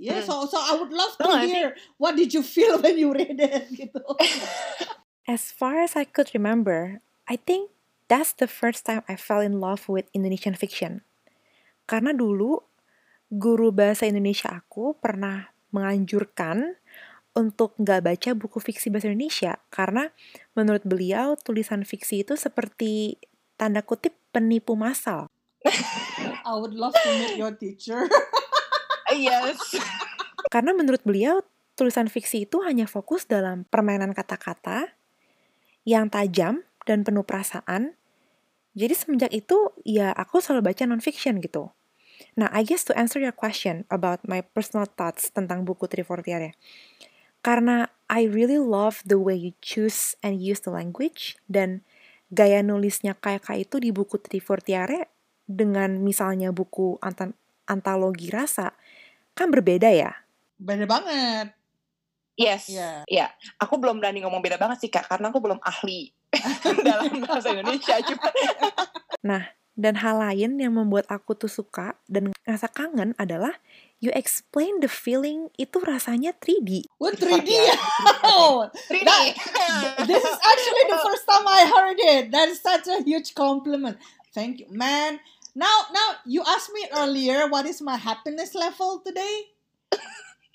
[0.00, 3.36] yeah, so so I would love to hear what did you feel when you read
[3.36, 4.00] it gitu.
[5.28, 7.68] As far as I could remember, I think
[8.08, 11.04] that's the first time I fell in love with Indonesian fiction.
[11.84, 12.64] Karena dulu
[13.28, 16.80] guru bahasa Indonesia aku pernah menganjurkan
[17.36, 20.08] untuk nggak baca buku fiksi bahasa Indonesia karena
[20.56, 23.20] menurut beliau tulisan fiksi itu seperti
[23.60, 25.28] tanda kutip penipu massal.
[26.48, 28.08] I would love to meet your teacher.
[29.12, 29.76] yes.
[30.48, 31.44] Karena menurut beliau,
[31.76, 34.97] tulisan fiksi itu hanya fokus dalam permainan kata-kata
[35.88, 37.96] yang tajam dan penuh perasaan.
[38.76, 41.72] Jadi semenjak itu, ya aku selalu baca non-fiction gitu.
[42.36, 46.60] Nah, I guess to answer your question about my personal thoughts tentang buku Trifortiare.
[47.40, 51.80] Karena I really love the way you choose and use the language, dan
[52.28, 55.08] gaya nulisnya kayak itu di buku Trifortiare
[55.48, 57.32] dengan misalnya buku ant
[57.64, 58.76] antologi rasa,
[59.32, 60.12] kan berbeda ya?
[60.60, 61.57] Beda banget.
[62.38, 62.70] Yes.
[62.70, 63.02] Iya.
[63.10, 63.26] Ya,
[63.58, 66.14] aku belum berani ngomong beda banget sih kak, karena aku belum ahli
[66.86, 68.30] dalam bahasa Indonesia juga.
[69.18, 73.58] Nah, dan hal lain yang membuat aku tuh suka dan ngerasa kangen adalah
[73.98, 76.86] you explain the feeling itu rasanya 3D.
[77.02, 77.50] What 3D?
[78.22, 79.02] Oh, 3D.
[79.02, 79.34] That-
[80.06, 82.30] this is actually the first time I heard it.
[82.30, 83.98] That is such a huge compliment.
[84.30, 85.18] Thank you, man.
[85.58, 89.50] Now, now you asked me earlier what is my happiness level today.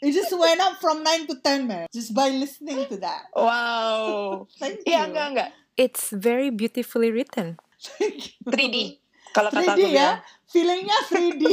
[0.03, 1.87] It just went up from 9 to 10, man.
[1.87, 3.31] Just by listening to that.
[3.31, 4.47] Wow.
[4.59, 4.91] Thank you.
[4.91, 5.49] Iya, enggak, enggak.
[5.79, 7.55] It's very beautifully written.
[7.79, 8.51] Thank you.
[8.51, 8.77] 3D.
[9.31, 9.87] Kalau kata 3D aku ya.
[9.87, 10.19] bilang.
[10.53, 11.43] Feelingnya 3D.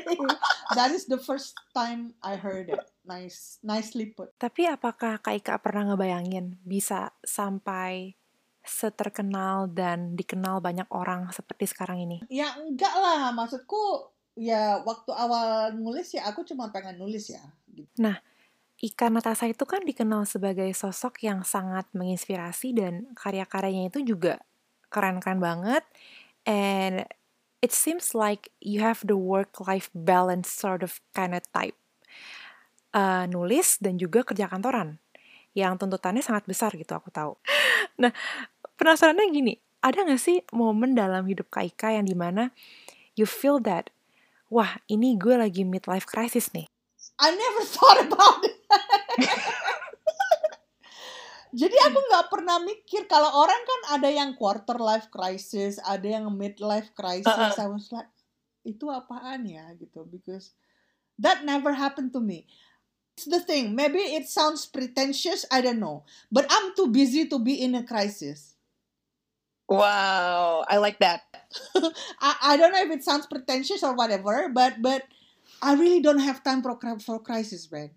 [0.78, 2.80] that is the first time I heard it.
[3.02, 4.30] Nice, nicely put.
[4.38, 8.14] Tapi apakah Kak Ika pernah ngebayangin bisa sampai
[8.62, 12.22] seterkenal dan dikenal banyak orang seperti sekarang ini?
[12.30, 17.42] Ya enggak lah, maksudku ya waktu awal nulis ya aku cuma pengen nulis ya.
[17.72, 18.12] Gitu.
[18.82, 24.42] Ika Natasa itu kan dikenal sebagai sosok yang sangat menginspirasi dan karya-karyanya itu juga
[24.90, 25.86] keren-keren banget.
[26.42, 27.06] And
[27.62, 31.78] it seems like you have the work-life balance sort of kind of type.
[32.92, 34.98] Uh, nulis dan juga kerja kantoran.
[35.54, 37.38] Yang tuntutannya sangat besar gitu aku tahu.
[38.02, 38.10] Nah,
[38.74, 42.50] penasarannya gini, ada nggak sih momen dalam hidup Kak Ika yang di mana
[43.14, 43.94] you feel that,
[44.50, 46.66] wah ini gue lagi midlife crisis nih.
[47.18, 48.56] I never thought about it.
[51.52, 56.32] Jadi aku nggak pernah mikir kalau orang kan ada yang quarter life crisis, ada yang
[56.32, 57.28] midlife crisis.
[57.28, 57.60] Uh-uh.
[57.60, 58.08] I was like,
[58.64, 60.08] itu apaan ya gitu?
[60.08, 60.56] Because
[61.20, 62.48] that never happened to me.
[63.12, 63.76] It's the thing.
[63.76, 65.44] Maybe it sounds pretentious.
[65.52, 66.08] I don't know.
[66.32, 68.56] But I'm too busy to be in a crisis.
[69.68, 71.28] Wow, I like that.
[72.20, 75.04] I, I don't know if it sounds pretentious or whatever, but but
[75.62, 77.94] I really don't have time for for crisis, man.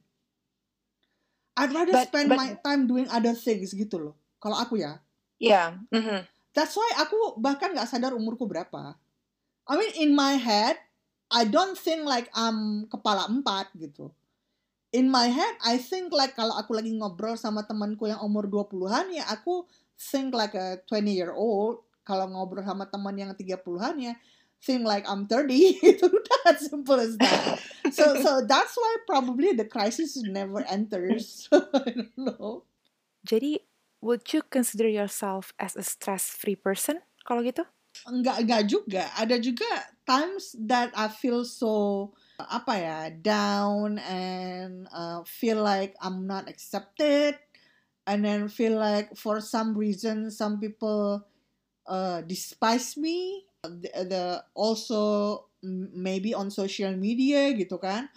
[1.58, 4.16] I'd rather But- spend but- my time doing other things gitu loh.
[4.38, 5.02] Kalau aku ya,
[5.42, 5.82] Yeah.
[5.90, 6.28] mhm.
[6.54, 8.96] that's why aku bahkan nggak sadar umurku berapa.
[9.66, 10.78] I mean in my head,
[11.34, 14.14] I don't think like I'm kepala empat gitu.
[14.94, 19.12] In my head, I think like kalau aku lagi ngobrol sama temanku yang umur 20-an
[19.12, 19.66] ya aku
[19.98, 21.82] think like a 20 year old.
[22.06, 24.14] Kalau ngobrol sama teman yang 30-an ya
[24.66, 26.10] think like I'm 30 gitu.
[26.44, 27.62] That simple as that.
[27.94, 31.46] So so that's why probably the crisis never enters.
[31.54, 32.66] I don't know.
[33.26, 33.62] Jadi,
[34.02, 37.66] would you consider yourself as a stress-free person kalau gitu?
[38.04, 39.72] enggak enggak juga ada juga
[40.04, 47.40] times that I feel so apa ya down and uh, feel like I'm not accepted
[48.04, 51.24] and then feel like for some reason some people
[51.88, 54.24] uh, despise me the, the
[54.54, 55.02] also
[55.94, 58.08] maybe on social media gitu kan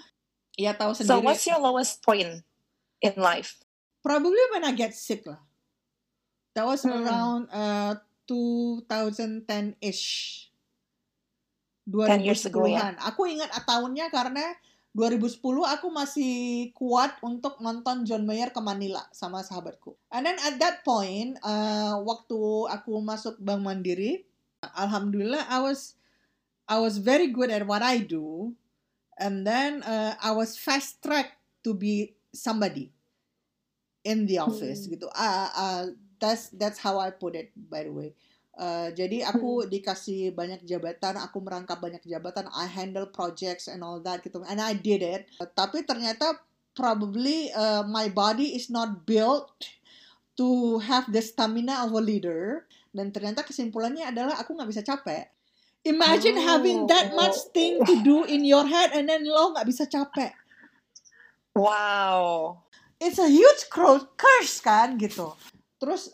[0.54, 2.44] ya tahu So sendiri what's your lowest point
[3.00, 3.56] in life?
[3.98, 5.42] probably when I get sick lah.
[6.54, 6.96] That was Hmm.
[6.96, 10.04] around uh 2010-ish.
[11.88, 12.92] 10 years ago, ya.
[12.92, 12.94] 2010-an.
[13.00, 14.44] Aku ingat tahunnya karena
[14.92, 16.34] 2010 aku masih
[16.76, 19.96] kuat untuk nonton John Mayer ke Manila sama sahabatku.
[20.12, 24.24] And then at that point, uh, waktu aku masuk Bank Mandiri,
[24.62, 25.94] alhamdulillah I was
[26.68, 28.54] I was very good at what I do.
[29.18, 32.94] And then uh, I was fast track to be somebody
[34.06, 34.94] in the office Hmm.
[34.94, 35.06] gitu.
[35.10, 35.84] Uh, uh,
[36.22, 38.14] that's that's how I put it by the way.
[38.58, 44.02] Uh, jadi aku dikasih banyak jabatan, aku merangkap banyak jabatan, I handle projects and all
[44.02, 45.30] that gitu, and I did it.
[45.38, 46.34] Tapi ternyata
[46.74, 49.50] probably uh, my body is not built
[50.38, 52.64] to have the stamina of a leader.
[52.94, 55.28] Dan ternyata kesimpulannya adalah aku nggak bisa capek.
[55.82, 59.84] Imagine having that much thing to do in your head and then lo nggak bisa
[59.90, 60.32] capek.
[61.58, 62.62] Wow.
[62.98, 63.70] it's a huge
[64.18, 65.32] curse kan gitu.
[65.78, 66.10] Terus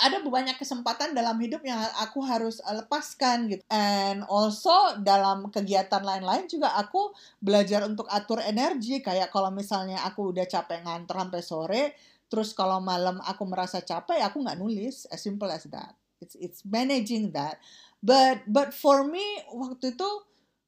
[0.00, 3.64] ada banyak kesempatan dalam hidup yang aku harus lepaskan gitu.
[3.68, 10.32] And also dalam kegiatan lain-lain juga aku belajar untuk atur energi kayak kalau misalnya aku
[10.32, 11.82] udah capek ngantor sampai sore,
[12.30, 15.98] terus kalau malam aku merasa capek, ya aku nggak nulis, as simple as that.
[16.20, 17.58] it's it's managing that.
[18.04, 20.10] But but for me waktu itu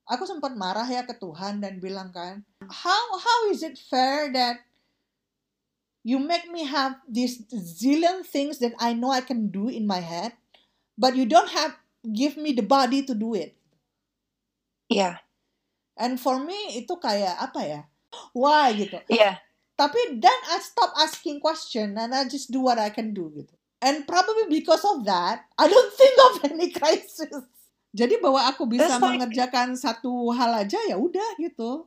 [0.09, 4.61] aku sempat marah ya ke Tuhan dan bilang kan how how is it fair that
[6.03, 10.03] you make me have these zillion things that I know I can do in my
[10.03, 10.35] head
[10.99, 13.55] but you don't have give me the body to do it?
[14.93, 15.25] Iya,
[15.97, 17.81] and for me itu kayak apa ya?
[18.37, 19.01] Why gitu?
[19.09, 19.41] Iya.
[19.73, 23.55] Tapi then I stop asking question and I just do what I can do gitu.
[23.83, 27.33] And probably because of that, I don't think of any crisis.
[27.93, 31.85] Jadi bahwa aku bisa That's like- mengerjakan satu hal aja ya udah gitu.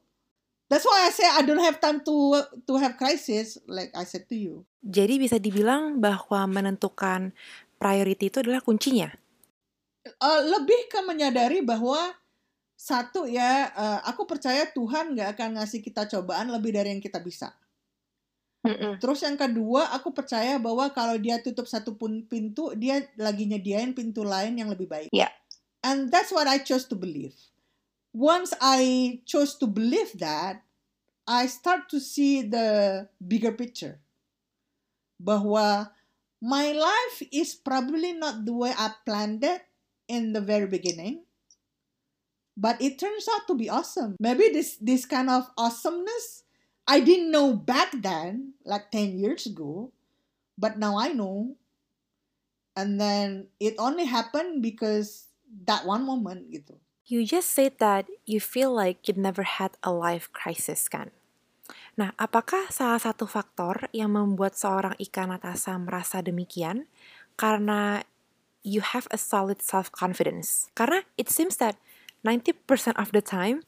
[0.65, 4.25] That's why I say I don't have time to to have crisis like I said
[4.33, 4.65] to you.
[4.81, 7.37] Jadi bisa dibilang bahwa menentukan
[7.77, 9.13] priority itu adalah kuncinya.
[10.05, 12.13] Eh, lebih ke menyadari bahwa
[12.77, 17.21] satu ya, eh, aku percaya Tuhan nggak akan ngasih kita cobaan lebih dari yang kita
[17.21, 17.53] bisa.
[18.65, 18.93] Mm-mm.
[18.97, 23.93] Terus yang kedua, aku percaya bahwa kalau dia tutup satu pun pintu, dia lagi nyediain
[23.93, 25.09] pintu lain yang lebih baik.
[25.13, 25.29] Iya.
[25.85, 27.37] And that's what I chose to believe.
[28.09, 30.65] Once I chose to believe that,
[31.29, 34.01] I start to see the bigger picture.
[35.21, 35.93] Bahwa
[36.41, 39.61] my life is probably not the way I planned it
[40.09, 41.25] in the very beginning.
[42.55, 44.15] But it turns out to be awesome.
[44.15, 46.44] Maybe this this kind of awesomeness
[46.85, 49.91] I didn't know back then, like 10 years ago,
[50.57, 51.57] but now I know.
[52.77, 55.33] And then it only happened because
[55.65, 56.77] that one moment gitu.
[57.05, 61.13] You just said that you feel like you never had a life crisis kan?
[61.97, 66.89] Nah, apakah salah satu faktor yang membuat seorang Ika Natasa merasa demikian?
[67.39, 68.03] Karena
[68.65, 70.73] you have a solid self-confidence.
[70.73, 71.77] Karena it seems that
[72.25, 72.57] 90%
[72.97, 73.61] of the time,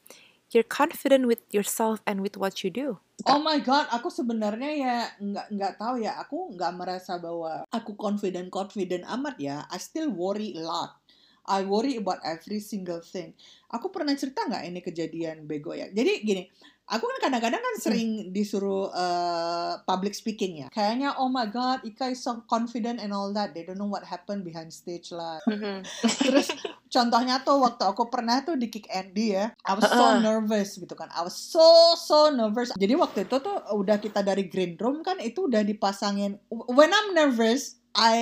[0.51, 2.99] you're confident with yourself and with what you do.
[3.25, 6.21] Oh my god, aku sebenarnya ya nggak nggak tahu ya.
[6.21, 9.65] Aku nggak merasa bahwa aku confident confident amat ya.
[9.67, 11.01] I still worry a lot.
[11.47, 13.31] I worry about every single thing.
[13.71, 15.87] Aku pernah cerita nggak ini kejadian bego ya.
[15.89, 16.43] Jadi gini,
[16.87, 20.67] aku kan kadang-kadang kan sering disuruh uh, public speaking ya.
[20.71, 23.51] Kayaknya oh my god, Ika is so confident and all that.
[23.51, 25.43] They don't know what happened behind stage lah.
[25.45, 25.83] Mhm.
[26.27, 26.47] Terus
[26.87, 30.95] contohnya tuh waktu aku pernah tuh di Kick Andy ya, I was so nervous gitu
[30.95, 31.11] kan.
[31.11, 32.71] I was so so nervous.
[32.79, 36.39] Jadi waktu itu tuh udah kita dari green room kan itu udah dipasangin.
[36.49, 38.19] When I'm nervous, I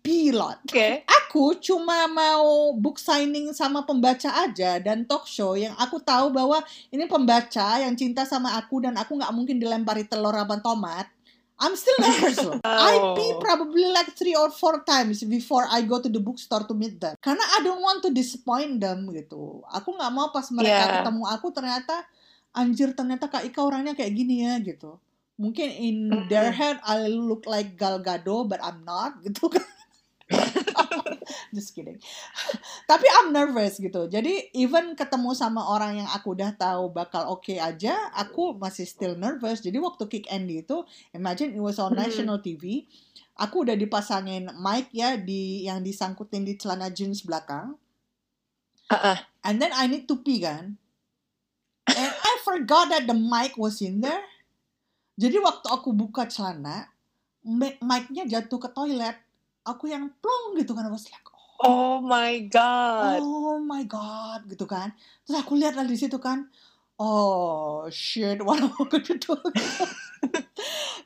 [0.00, 0.58] pee a lot.
[0.64, 1.04] Oke.
[1.06, 6.60] Aku cuma mau book signing sama pembaca aja dan talk show yang aku tahu bahwa
[6.88, 11.08] ini pembaca yang cinta sama aku dan aku nggak mungkin dilempari telur abang tomat.
[11.58, 12.62] I'm still nervous loh.
[12.62, 13.42] I pee Oh.
[13.42, 17.18] probably like three or four times before I go to the bookstore to meet them.
[17.18, 19.66] Karena I don't want to disappoint them gitu.
[19.66, 20.94] Aku nggak mau pas mereka Yeah.
[21.02, 22.06] ketemu aku ternyata
[22.54, 25.02] anjir ternyata Kak Ika orangnya kayak gini ya gitu.
[25.38, 25.96] Mungkin in
[26.26, 29.64] their head I look like Gal Gadot but I'm not gitu kan.
[31.54, 31.96] Just kidding.
[32.84, 34.08] Tapi I'm nervous gitu.
[34.08, 39.16] Jadi even ketemu sama orang yang aku udah tahu bakal oke aja, aku masih still
[39.16, 39.64] nervous.
[39.64, 40.84] Jadi waktu Kick Andy itu,
[41.16, 42.84] imagine it was on national TV.
[43.38, 47.78] Aku udah dipasangin mic ya di yang disangkutin di celana jeans belakang.
[48.92, 49.18] Heeh.
[49.44, 50.76] And then I need to pee kan.
[51.88, 54.20] And I forgot that the mic was in there.
[55.18, 56.86] Jadi waktu aku buka celana,
[57.42, 59.18] mic- mic-nya jatuh ke toilet.
[59.66, 60.86] Aku yang plong gitu kan.
[60.88, 61.26] Was like,
[61.58, 63.18] Oh my god.
[63.18, 64.94] oh my god gitu kan.
[65.26, 66.46] Terus aku lihat lah di situ kan.
[66.98, 69.38] Oh shit, what am I gonna do?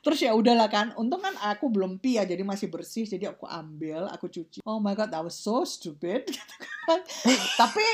[0.03, 0.91] Terus ya udahlah kan.
[0.97, 3.05] Untung kan aku belum pi ya, jadi masih bersih.
[3.05, 4.65] Jadi aku ambil, aku cuci.
[4.65, 6.27] Oh my god, that was so stupid.
[6.33, 6.99] gitu kan.
[7.61, 7.85] Tapi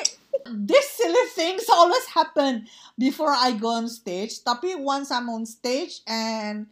[0.66, 4.42] this silly things always happen before I go on stage.
[4.48, 6.72] Tapi once I'm on stage and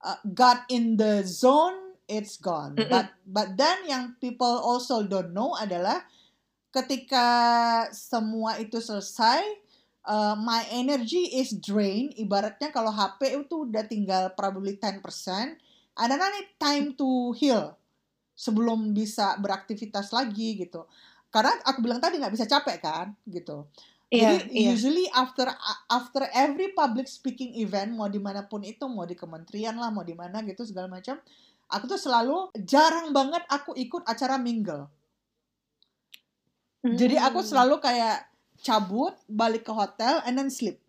[0.00, 2.78] uh, got in the zone, it's gone.
[2.78, 2.88] Mm-mm.
[2.88, 6.06] But but then yang people also don't know adalah
[6.72, 7.26] ketika
[7.92, 9.44] semua itu selesai,
[10.08, 12.16] uh, my energy is drained.
[12.16, 17.76] Ibaratnya kalau HP itu udah tinggal probably 10%, and then I need time to heal
[18.32, 20.88] sebelum bisa beraktivitas lagi gitu.
[21.28, 23.68] Karena aku bilang tadi nggak bisa capek kan, gitu.
[24.08, 24.72] Iya, Jadi iya.
[24.72, 25.52] usually after
[25.92, 30.00] after every public speaking event mau di mana pun itu mau di kementerian lah mau
[30.00, 31.20] di mana gitu segala macam
[31.68, 34.88] aku tuh selalu jarang banget aku ikut acara mingle
[36.80, 37.48] jadi aku Hmm.
[37.52, 38.24] selalu kayak
[38.60, 40.82] cabut balik ke hotel and then sleep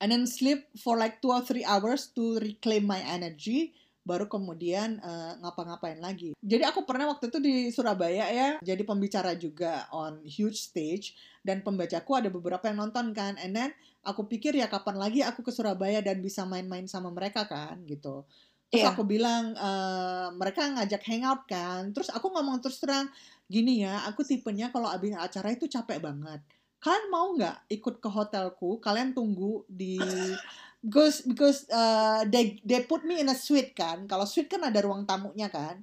[0.00, 3.72] and then sleep for like two or three hours to reclaim my energy
[4.06, 6.30] baru kemudian eh, ngapa-ngapain lagi.
[6.38, 11.66] Jadi aku pernah waktu itu di Surabaya ya, jadi pembicara juga on huge stage dan
[11.66, 13.74] pembacaku ada beberapa yang nonton kan, and then
[14.06, 18.22] aku pikir ya kapan lagi aku ke Surabaya dan bisa main-main sama mereka kan gitu.
[18.66, 18.92] Terus Iya.
[18.92, 21.94] aku bilang eh, mereka ngajak hangout kan.
[21.94, 23.06] Terus aku ngomong terus terang
[23.46, 26.42] gini ya, aku tipenya kalau abis acara itu capek banget.
[26.82, 28.82] Kalian mau nggak ikut ke hotelku?
[28.82, 29.96] Kalian tunggu di
[30.86, 34.04] because because uh, they they put me in a suite kan.
[34.10, 35.82] Kalau suite kan ada ruang tamunya kan.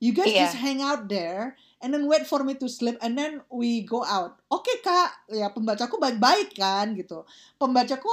[0.00, 0.48] You guys Iya.
[0.48, 4.00] just hang out there and then wait for me to sleep and then we go
[4.00, 4.40] out.
[4.48, 7.28] Oke kak, ya pembacaku baik-baik kan gitu.
[7.60, 8.08] Pembacaku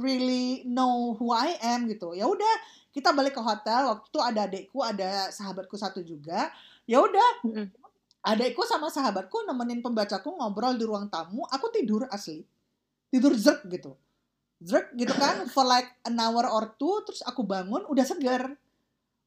[0.00, 2.16] really know who I am gitu.
[2.16, 2.54] Ya udah
[2.96, 3.92] kita balik ke hotel.
[3.92, 6.48] Waktu itu ada adekku, ada sahabatku satu juga.
[6.88, 7.68] Ya udah Mm-mm.
[8.24, 11.44] adekku sama sahabatku nemenin pembacaku ngobrol di ruang tamu.
[11.52, 12.40] Aku tidur asli,
[13.12, 13.92] tidur zerk gitu,
[14.64, 17.04] zerk gitu kan for like an hour or two.
[17.04, 18.56] Terus aku bangun udah seger,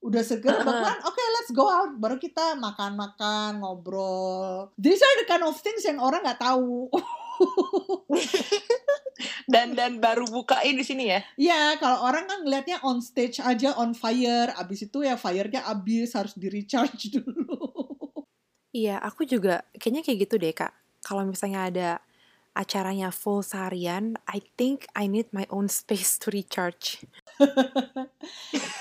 [0.02, 0.98] udah seger bangun.
[1.06, 1.94] Oke let's go out.
[2.02, 4.74] Baru kita makan-makan ngobrol.
[4.82, 6.90] These are the kind of things yang orang nggak tahu.
[9.46, 11.20] Dan dan baru bukain di sini ya.
[11.36, 16.16] Ya, kalau orang kan ngelihatnya on stage aja on fire, abis itu ya fire-nya abis
[16.16, 17.60] harus di recharge dulu.
[18.70, 20.74] Iya, aku juga kayaknya kayak gitu deh, Kak.
[21.02, 21.90] Kalau misalnya ada
[22.54, 27.04] acaranya full seharian, I think I need my own space to recharge.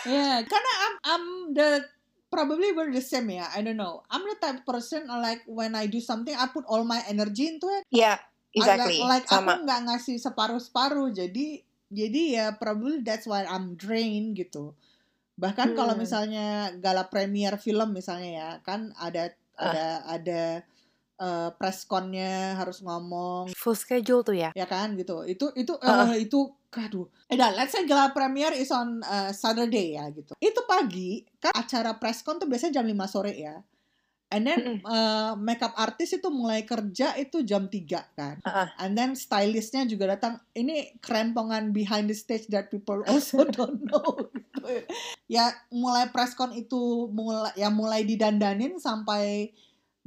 [0.08, 1.84] Ya, karena I'm I'm the
[2.32, 3.48] probably we're the same ya.
[3.52, 4.04] I don't know.
[4.08, 7.48] I'm the type of person like when I do something, I put all my energy
[7.48, 7.84] into it.
[7.92, 8.98] Iya, I exactly.
[9.00, 9.56] Like, like Sama.
[9.56, 11.08] aku nggak ngasih separuh-separuh.
[11.10, 14.76] Jadi jadi ya probably that's why I'm drained gitu.
[15.36, 16.02] Bahkan kalau Hmm.
[16.02, 19.70] misalnya gala premier film misalnya ya, kan ada Ah.
[19.70, 20.42] ada ada
[21.18, 24.54] uh, press con-nya harus ngomong Full schedule tuh ya.
[24.54, 26.06] ya kan gitu itu itu Ah.
[26.14, 30.30] eh, itu aduh eh dah, let's say gala premier is on uh, Saturday ya gitu
[30.38, 33.58] itu pagi kan acara press con tuh biasanya jam 5 sore ya
[34.28, 38.36] and then uh, makeup artist itu mulai kerja itu jam 3 kan.
[38.44, 38.68] Ah.
[38.84, 40.40] and then stylistnya juga datang.
[40.52, 44.84] Ini kerempongan behind the stage that people also don't know gitu.
[45.28, 49.52] ya mulai press con itu mulai ya mulai didandanin sampai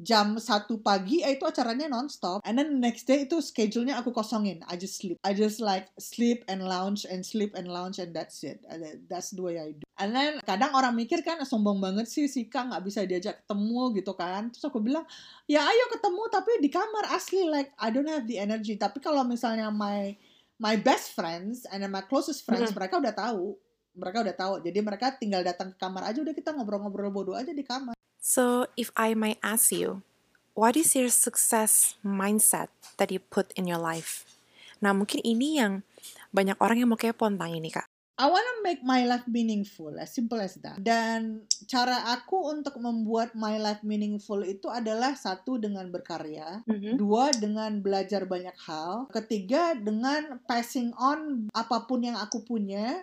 [0.02, 2.42] jam satu pagi eh, itu acaranya nonstop.
[2.42, 4.66] And then the next day itu schedule-nya aku kosongin.
[4.66, 5.22] I just sleep.
[5.22, 8.66] I just like sleep and lounge and sleep and lounge and that's it.
[9.06, 12.50] That's the way I do and then kadang orang mikir kan sombong banget sih si
[12.50, 15.06] Kak nggak bisa diajak ketemu gitu kan terus aku bilang
[15.46, 19.22] ya ayo ketemu tapi di kamar asli like I don't have the energy tapi kalau
[19.22, 20.18] misalnya my
[20.58, 22.78] my best friends and my closest friends Mm.
[22.82, 23.54] mereka udah tahu
[23.94, 27.54] mereka udah tahu jadi mereka tinggal datang ke kamar aja udah kita ngobrol-ngobrol bodoh aja
[27.54, 30.06] di kamar So, if I might ask you,
[30.54, 32.70] what is your success mindset
[33.02, 34.30] that you put in your life?
[34.78, 35.82] Nah, mungkin ini yang
[36.30, 37.91] banyak orang yang mau kepo tentang ini, Kak.
[38.22, 40.78] I wanna make my life meaningful, as simple as that.
[40.78, 47.02] Dan cara aku untuk membuat my life meaningful itu adalah satu dengan berkarya, Mhm.
[47.02, 53.02] dua dengan belajar banyak hal, ketiga dengan passing on apa pun yang aku punya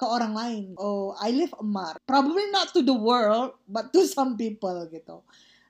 [0.00, 0.64] ke orang lain.
[0.80, 2.00] Oh, I leave a mark.
[2.08, 5.20] Probably not to the world, but to some people gitu.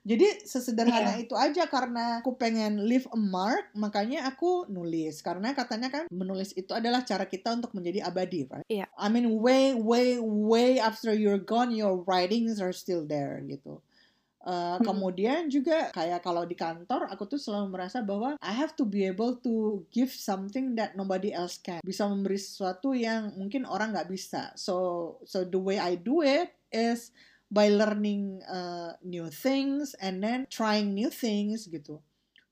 [0.05, 5.25] Jadi sesederhana itu aja karena aku pengen leave a mark, makanya aku nulis.
[5.25, 8.69] Karena katanya kan menulis itu adalah cara kita untuk menjadi abadi, right?
[8.69, 8.85] Iya.
[8.93, 13.81] I mean way way way after you're gone, your writings are still there gitu.
[14.45, 14.93] Uh, Hmm.
[14.93, 19.01] kemudian juga kayak kalau di kantor aku tuh selalu merasa bahwa I have to be
[19.09, 24.05] able to give something that nobody else can bisa memberi sesuatu yang mungkin orang nggak
[24.05, 27.09] bisa so so the way I do it is
[27.51, 32.01] by learning uh, new things and then trying new things gitu.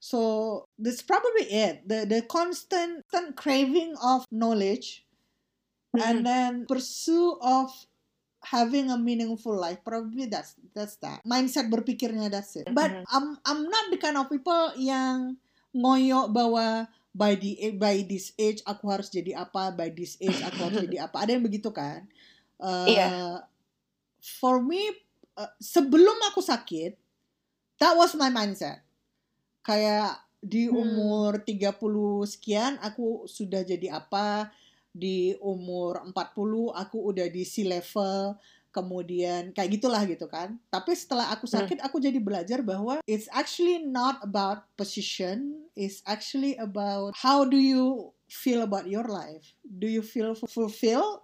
[0.04, 1.88] So that's probably it.
[1.88, 5.08] The the constant, constant craving of knowledge
[5.98, 6.26] and Mhm.
[6.26, 7.72] then pursue of
[8.44, 9.80] having a meaningful life.
[9.86, 11.24] Probably that's that's that.
[11.24, 12.68] Mindset berpikirnya that's it.
[12.72, 13.08] But Mhm.
[13.12, 15.40] I'm I'm not the kind of people yang
[15.74, 20.60] ngoyo bahwa by the by this age aku harus jadi apa by this age aku
[20.68, 21.24] harus jadi apa.
[21.24, 22.06] Ada yang begitu kan?
[22.60, 23.48] Uh, Iya.
[24.24, 24.80] For me
[25.36, 26.96] uh, sebelum aku sakit
[27.78, 28.80] that was my mindset.
[29.62, 30.80] Kayak di Hmm.
[30.80, 34.52] umur 30 sekian aku sudah jadi apa.
[34.94, 38.40] Di umur 40 aku udah di sea level.
[38.74, 40.58] Kemudian kayak gitulah gitu kan.
[40.68, 41.62] Tapi setelah aku Hmm.
[41.62, 45.68] sakit aku jadi belajar bahwa it's actually not about position.
[45.76, 49.54] It's actually about how do you feel about your life?
[49.62, 51.22] Do you feel fulfilled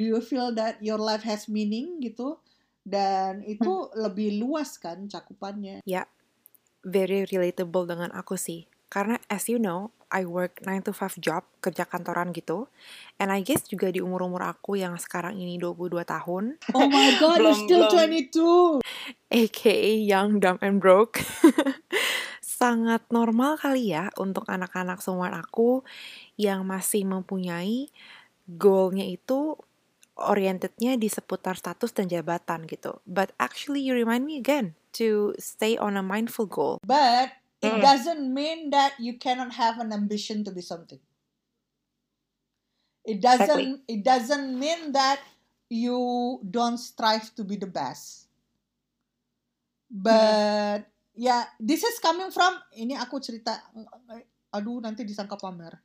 [0.00, 2.40] do you feel that your life has meaning gitu
[2.80, 5.84] dan itu lebih luas kan cakupannya
[6.80, 8.64] Very relatable dengan aku sih.
[8.88, 12.72] Karena as you know, I work 9 to 5 job, kerja kantoran gitu.
[13.20, 17.36] And I guess juga di umur-umur aku yang sekarang ini 22 tahun, oh my god
[17.36, 18.80] you're Belum- still belum.
[18.80, 21.20] 22 aka young, dumb, and broke.
[22.40, 25.84] Sangat normal kali ya untuk anak-anak seumuran aku
[26.40, 27.92] yang masih mempunyai
[28.48, 29.52] goalnya itu
[30.20, 33.00] orientednya di seputar status dan jabatan gitu.
[33.08, 36.76] But actually you remind me again to stay on a mindful goal.
[36.84, 37.82] But it Mm.
[37.84, 41.00] doesn't mean that you cannot have an ambition to be something.
[43.04, 45.20] It doesn't it doesn't mean that
[45.72, 45.98] you
[46.44, 48.28] don't strive to be the best.
[49.90, 53.56] But ya this is coming from ini aku cerita
[54.52, 55.80] aduh nanti disangka pamer.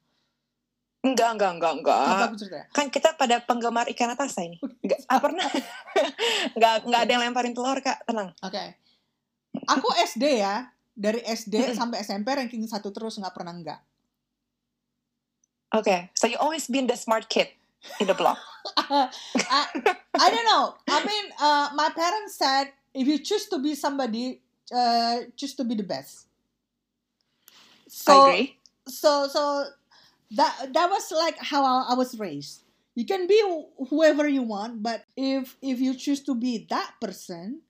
[1.06, 2.02] Enggak, enggak, enggak, enggak.
[2.02, 2.66] Apa aku cerita ya?
[2.74, 4.58] Kan kita pada penggemar ikan atasa ini.
[4.82, 5.46] Enggak ah, pernah.
[6.58, 8.10] enggak, enggak ada yang lemparin telur, Kak.
[8.10, 8.34] Tenang.
[8.42, 8.64] Oke.
[9.70, 13.80] Aku SD ya, dari SD sampai SMP ranking satu terus nggak pernah enggak.
[15.70, 16.10] Okay.
[16.18, 17.54] So you always been the smart kid
[18.02, 18.42] in the block.
[18.82, 19.62] I,
[20.18, 20.74] I don't know.
[20.90, 24.42] I mean, uh, my parents said if you choose to be somebody,
[24.74, 26.26] uh, choose to be the best.
[27.86, 28.58] I So, agree.
[28.88, 29.70] so, so
[30.34, 32.64] that that was like how I, I was raised.
[32.96, 36.96] You can be wh- whoever you want, but if if you choose to be that
[37.02, 37.62] person,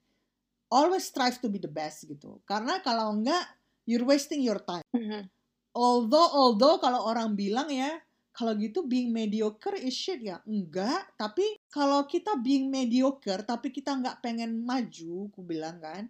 [0.72, 2.42] always strive to be the best gitu.
[2.46, 3.46] Karena kalau enggak,
[3.90, 4.86] you're wasting your time.
[4.94, 5.30] Mhm.
[5.76, 8.00] Although, although kalau orang bilang ya,
[8.32, 10.40] kalau gitu being mediocre is shit ya.
[10.48, 16.08] Enggak, tapi kalau kita being mediocre, tapi kita nggak pengen maju, ku bilang kan,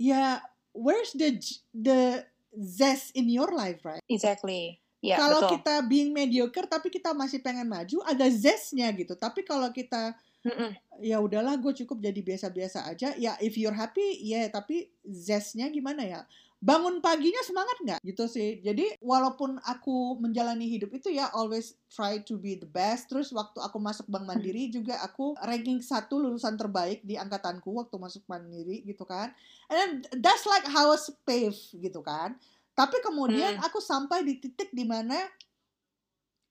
[0.00, 0.40] ya
[0.72, 1.36] where's the
[1.74, 2.24] the
[2.58, 4.02] zest in your life, right?
[4.08, 4.80] Exactly.
[4.98, 5.62] Ya, kalau betul.
[5.62, 9.14] kita being mediocre, tapi kita masih pengen maju, ada zestnya gitu.
[9.14, 10.74] Tapi kalau kita Mm-mm.
[10.98, 13.14] ya udahlah gue cukup jadi biasa-biasa aja.
[13.14, 16.20] Ya if you're happy ya tapi zestnya gimana ya?
[16.58, 18.00] Bangun paginya semangat nggak?
[18.02, 18.58] Gitu sih.
[18.58, 23.06] Jadi walaupun aku menjalani hidup itu ya always try to be the best.
[23.06, 27.94] Terus waktu aku masuk bank mandiri juga aku ranking satu lulusan terbaik di angkatanku waktu
[28.02, 29.30] masuk mandiri gitu kan.
[29.70, 32.34] And that's like how I pave gitu kan
[32.78, 33.66] tapi kemudian Hmm.
[33.66, 35.18] aku sampai di titik di mana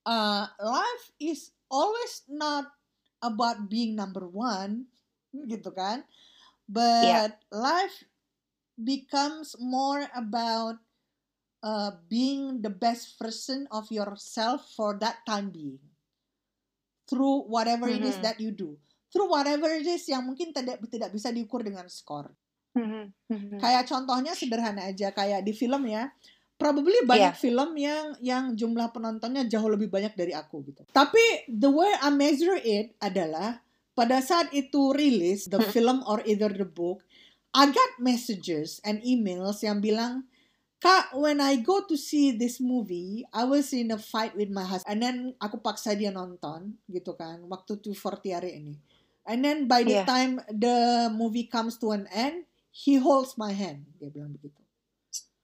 [0.03, 2.67] uh, life is always not
[3.23, 4.91] about being number one
[5.47, 6.03] gitu kan
[6.67, 7.27] but Yeah.
[7.51, 8.03] life
[8.77, 10.77] becomes more about
[11.63, 15.81] uh, being the best version of yourself for that time being
[17.07, 18.23] through whatever it is Mhm.
[18.23, 18.75] that you do
[19.11, 22.27] through whatever it is yang mungkin tidak tidak bisa diukur dengan skor
[22.77, 23.03] Mhm.
[23.27, 23.57] Mhm.
[23.57, 26.13] kayak contohnya sederhana aja kayak di film ya
[26.57, 27.41] probably banyak Iya.
[27.41, 32.09] film yang yang jumlah penontonnya jauh lebih banyak dari aku gitu tapi the way I
[32.09, 33.61] measure it adalah
[33.93, 35.71] pada saat itu rilis the Hmm.
[35.73, 37.01] film or either the book
[37.51, 40.29] I got messages and emails yang bilang
[40.77, 44.61] Kak, when I go to see this movie, I was in a fight with my
[44.61, 44.85] husband.
[44.93, 48.77] And then aku paksa dia nonton, gitu kan, waktu 240 hari ini.
[49.25, 50.05] And then by the Iya.
[50.05, 52.45] time the movie comes to an end,
[52.77, 53.89] he holds my hand.
[53.97, 54.61] Dia bilang begitu.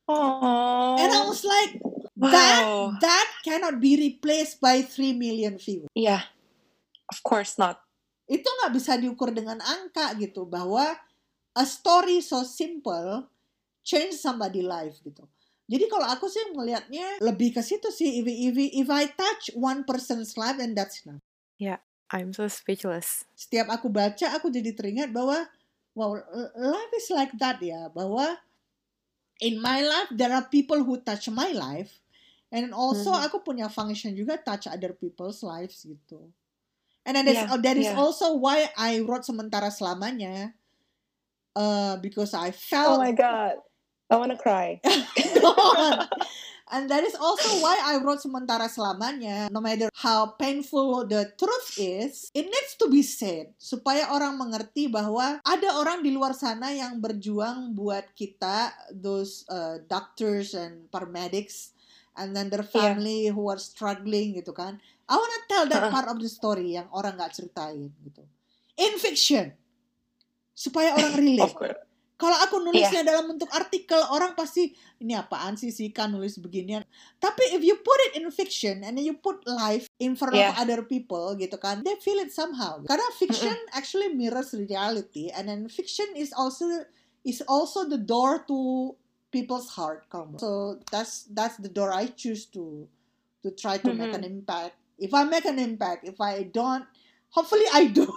[0.06, 1.00] Oh.
[1.02, 1.82] And I was like,
[2.22, 2.94] that wow.
[3.02, 5.90] that cannot be replaced by 3 million views.
[5.98, 6.30] Yeah.
[7.10, 7.82] Of course not.
[8.30, 10.94] Itu nggak bisa diukur dengan angka gitu, bahwa
[11.58, 13.26] a story so simple
[13.82, 15.26] change somebody life gitu.
[15.64, 18.20] Jadi kalau aku sih melihatnya lebih ke situ sih.
[18.22, 18.56] If, if,
[18.86, 21.24] if I touch one person's life and that's enough.
[22.14, 23.26] I'm so speechless.
[23.34, 25.50] Setiap aku baca, aku jadi teringat bahwa
[25.96, 26.18] wow,
[26.58, 27.90] life is like that ya.
[27.90, 28.38] Bahwa
[29.42, 32.00] in my life there are people who touch my life,
[32.52, 33.24] and also Mhm.
[33.30, 36.30] aku punya function juga touch other people's lives gitu.
[37.04, 38.00] And then Yeah, that is yeah.
[38.00, 40.56] also why I wrote sementara selamanya.
[41.54, 43.62] Uh, because I felt Oh my god.
[44.10, 44.82] I wanna cry.
[46.70, 49.52] and that is also why I wrote sementara selamanya.
[49.52, 54.88] No matter how painful the truth is, it needs to be said supaya orang mengerti
[54.88, 61.74] bahwa ada orang di luar sana yang berjuang buat kita, those uh, doctors and paramedics,
[62.16, 62.72] and then their Iya.
[62.72, 64.78] family who are struggling gitu kan.
[65.04, 68.24] I wanna tell that part of the story yang orang nggak ceritain gitu.
[68.80, 69.54] In fiction,
[70.54, 71.54] supaya orang relate.
[72.24, 76.88] Kalau aku nulisnya dalam bentuk artikel, orang pasti ini apaan sih sih kan nulis beginian.
[77.20, 80.56] Tapi if you put it in fiction and then you put life in front Yeah.
[80.56, 82.80] of other people gitu kan, they feel it somehow.
[82.88, 86.88] Karena fiction actually mirrors reality and then fiction is also
[87.28, 88.96] is also the door to
[89.28, 90.08] people's heart.
[90.08, 90.50] Menurut- So
[90.88, 92.88] that's that's the door I choose to
[93.44, 94.80] to try to make an impact.
[94.96, 96.88] If I make an impact, if I don't,
[97.36, 98.08] hopefully I do.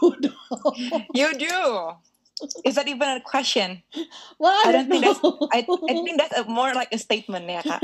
[1.10, 1.58] You do.
[2.64, 3.80] Is that even a question?
[4.40, 5.48] well, I, I don't think that's- know.
[5.52, 7.80] I, I think that's a, more like a statement ya kak.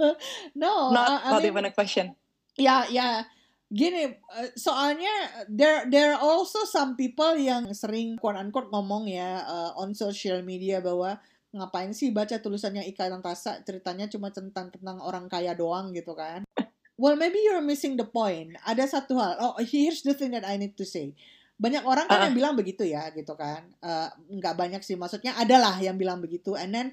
[0.58, 2.14] no, Not I not mean, even a question.
[2.54, 3.26] ya ya
[3.66, 5.10] gini eh, soalnya
[5.50, 10.38] there there are also some people yang sering quote unquote ngomong ya eh, on social
[10.46, 11.18] media bahwa
[11.50, 16.46] ngapain sih baca tulisannya Ika Tasa ceritanya cuma tentang tentang orang kaya doang gitu kan
[17.02, 18.54] well maybe you're missing the point.
[18.62, 19.34] Ada satu hal.
[19.42, 21.14] Oh, here's the thing that I need to say.
[21.54, 22.26] Banyak orang kan Uh-uh.
[22.28, 23.62] yang bilang begitu ya, gitu kan.
[23.78, 26.58] Eh, nggak banyak sih, maksudnya adalah yang bilang begitu.
[26.58, 26.88] And then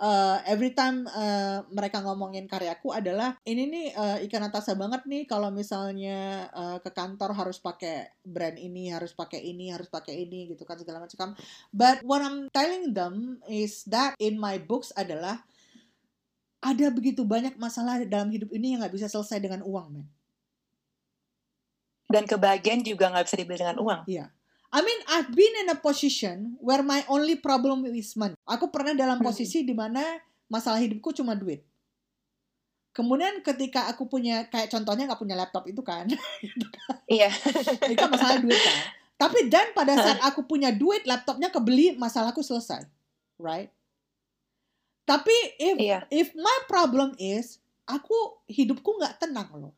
[0.00, 5.28] eh, every time eh, mereka ngomongin karyaku adalah ini nih eh, ikan Natasha banget nih
[5.28, 10.48] kalau misalnya eh, ke kantor harus pakai brand ini, harus pakai ini, harus pakai ini
[10.48, 11.36] gitu kan segala macam.
[11.72, 15.44] But what I'm telling them is that in my books adalah
[16.64, 20.08] ada begitu banyak masalah dalam hidup ini yang nggak bisa selesai dengan uang, men.
[22.06, 24.00] Dan kebahagiaan juga nggak bisa dibeli dengan uang.
[24.66, 28.34] I mean, I've been in a position where my only problem is money.
[28.44, 29.26] Aku pernah dalam Hmm.
[29.26, 30.02] posisi di mana
[30.46, 31.62] masalah hidupku cuma duit.
[32.90, 36.08] Kemudian ketika aku punya, kayak contohnya nggak punya laptop itu kan,
[37.10, 37.28] Iya.
[37.92, 38.76] itu kan masalah duit kan.
[39.16, 42.84] Tapi dan pada saat aku punya duit, laptopnya kebeli, masalahku selesai,
[43.36, 43.68] right?
[45.04, 45.98] Tapi if Iya.
[46.10, 48.16] if my problem is aku
[48.48, 49.72] hidupku nggak tenang loh.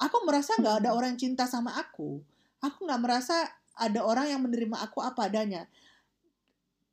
[0.00, 0.96] Aku merasa nggak ada Hmm.
[0.96, 2.24] orang yang cinta sama aku.
[2.58, 3.36] Aku nggak merasa
[3.76, 5.68] ada orang yang menerima aku apa adanya.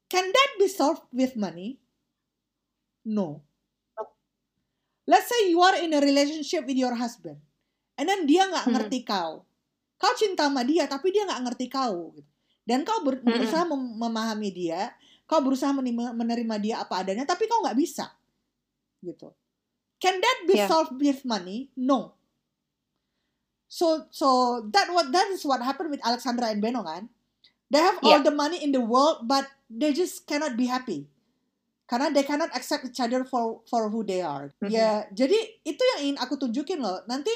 [0.07, 1.79] Can that be solved with money?
[3.03, 3.43] No.
[5.07, 7.39] Let's say you are in a relationship with your husband,
[7.95, 8.75] and then dia nggak Hmm.
[8.75, 9.47] ngerti kau.
[9.95, 12.11] Kau cinta sama dia, tapi dia nggak ngerti kau.
[12.11, 12.27] gitu.
[12.67, 13.31] Dan kau ber- Mm-mm.
[13.31, 14.91] berusaha mem- memahami dia,
[15.23, 18.11] kau berusaha menerima, menerima dia apa adanya, tapi kau nggak bisa.
[18.99, 19.31] Gitu.
[19.97, 20.67] Can that be Yeah.
[20.67, 21.71] solved with money?
[21.73, 22.16] No.
[23.67, 27.11] So so that what that is what happened with Alexandra and Beno kan.
[27.67, 31.11] They have all the money in the world, but they just cannot be happy.
[31.83, 34.55] Karena they cannot accept each other for for who they are.
[34.63, 34.71] Mhm.
[34.71, 35.35] Ya, jadi
[35.67, 37.03] itu yang ingin aku tunjukin loh.
[37.11, 37.31] Nanti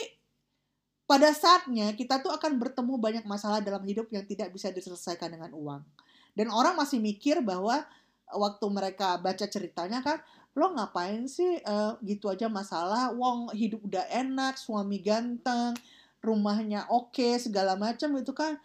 [1.04, 5.52] pada saatnya kita tuh akan bertemu banyak masalah dalam hidup yang tidak bisa diselesaikan dengan
[5.52, 5.84] uang.
[6.32, 7.84] Dan orang masih mikir bahwa
[8.32, 10.24] waktu mereka baca ceritanya kan,
[10.56, 13.12] lo ngapain sih eh, gitu aja masalah?
[13.12, 15.76] Wong hidup udah enak, suami ganteng,
[16.22, 18.56] rumahnya oke, segala macam itu kan.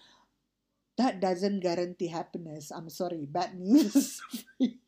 [0.97, 2.73] That doesn't guarantee happiness.
[2.73, 4.17] I'm sorry, bad news.
[4.33, 4.81] for you.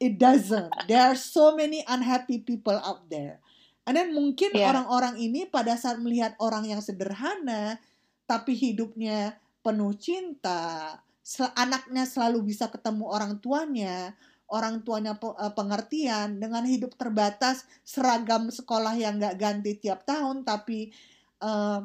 [0.00, 0.70] It doesn't.
[0.86, 3.42] There are so many unhappy people out there.
[3.84, 4.70] And then mungkin Yeah.
[4.70, 7.82] orang-orang ini pada saat melihat orang yang sederhana,
[8.24, 14.14] tapi hidupnya penuh cinta, sel- anaknya selalu bisa ketemu orang tuanya,
[14.50, 20.90] orang tuanya eh, pengertian, dengan hidup terbatas, seragam sekolah yang nggak ganti tiap tahun, tapi
[21.40, 21.78] eh,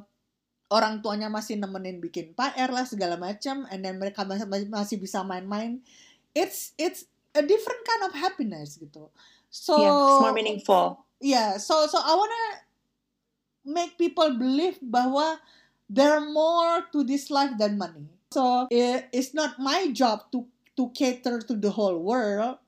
[0.73, 5.21] orang tuanya masih nemenin bikin PR lah segala macam, and then mereka masih, masih bisa
[5.21, 5.79] main-main.
[6.33, 9.07] It's it's a different kind of happiness gitu.
[9.47, 11.05] So yeah, it's more meaningful.
[11.25, 12.45] yeah so so i wanna
[13.65, 15.39] make people believe bahwa
[15.87, 20.45] there are more to this life than money so it, it's not my job to
[20.75, 22.59] to cater to the whole world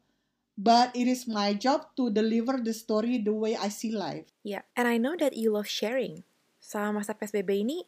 [0.58, 4.64] but it is my job to deliver the story the way i see life Yeah,
[4.80, 6.24] and I know that you love sharing.
[6.64, 7.84] Selama masa PSBB ini,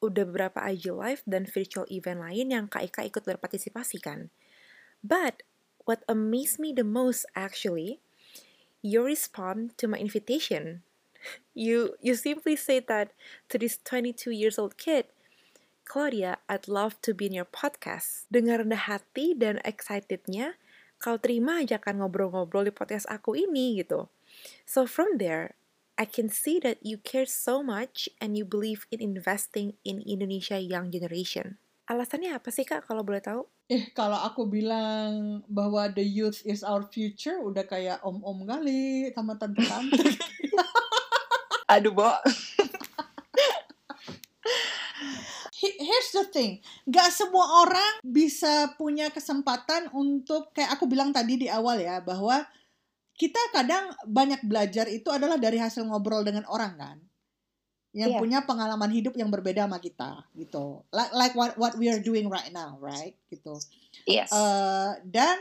[0.00, 4.32] udah beberapa IG Live dan virtual event lain yang Kak Ika ikut berpartisipasi kan.
[5.04, 5.44] But,
[5.84, 8.00] what amazed me the most actually,
[8.80, 10.80] you respond to my invitation.
[11.52, 13.12] You you simply say that
[13.52, 15.12] to this 22 years old kid,
[15.90, 18.30] Claudia, I'd love to be in your podcast.
[18.30, 20.54] Dengan rendah hati dan excitednya,
[21.02, 24.06] kau terima ajakan ngobrol-ngobrol di podcast aku ini gitu.
[24.62, 25.58] So from there,
[25.98, 30.62] I can see that you care so much and you believe in investing in Indonesia
[30.62, 31.58] young generation.
[31.90, 33.50] Alasannya apa sih kak kalau boleh tahu?
[33.66, 39.34] eh kalau aku bilang bahwa the youth is our future udah kayak om-om kali sama
[39.34, 40.06] tante-tante
[41.74, 42.14] Aduh, Bo.
[42.14, 42.70] He-
[45.60, 51.48] here's the thing, gak semua orang bisa punya kesempatan untuk kayak aku bilang tadi di
[51.52, 52.40] awal ya bahwa
[53.12, 56.98] kita kadang banyak belajar itu adalah dari hasil ngobrol dengan orang kan,
[57.92, 58.20] yang Iya.
[58.22, 62.32] punya pengalaman hidup yang berbeda sama kita gitu, like like what what we are doing
[62.32, 63.12] right now, right?
[63.28, 63.52] Gitu.
[64.08, 64.32] Yes.
[64.32, 65.36] Eh, dan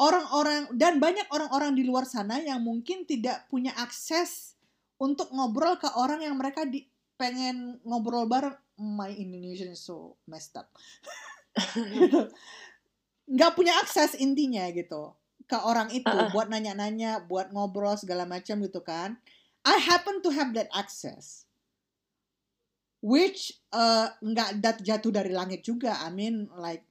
[0.00, 4.56] orang-orang dan banyak orang-orang di luar sana yang mungkin tidak punya akses
[4.96, 6.86] untuk ngobrol ke orang yang mereka di,
[7.22, 8.58] pengen ngobrol bareng.
[8.82, 10.66] My Indonesian is so messed up.
[11.78, 12.26] Gitu.
[13.38, 15.14] Nggak punya akses intinya gitu
[15.46, 16.32] ke orang itu Uh-uh.
[16.32, 19.20] buat nanya-nanya, buat ngobrol segala macam gitu kan.
[19.62, 21.46] I happen to have that access.
[23.04, 26.02] Which eh, nggak dat jatuh dari langit juga.
[26.02, 26.82] I mean like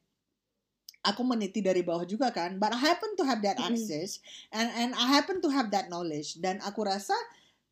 [1.02, 4.22] aku meniti dari bawah juga kan but I happen to have that access
[4.54, 7.18] and and I happen to have that knowledge dan aku rasa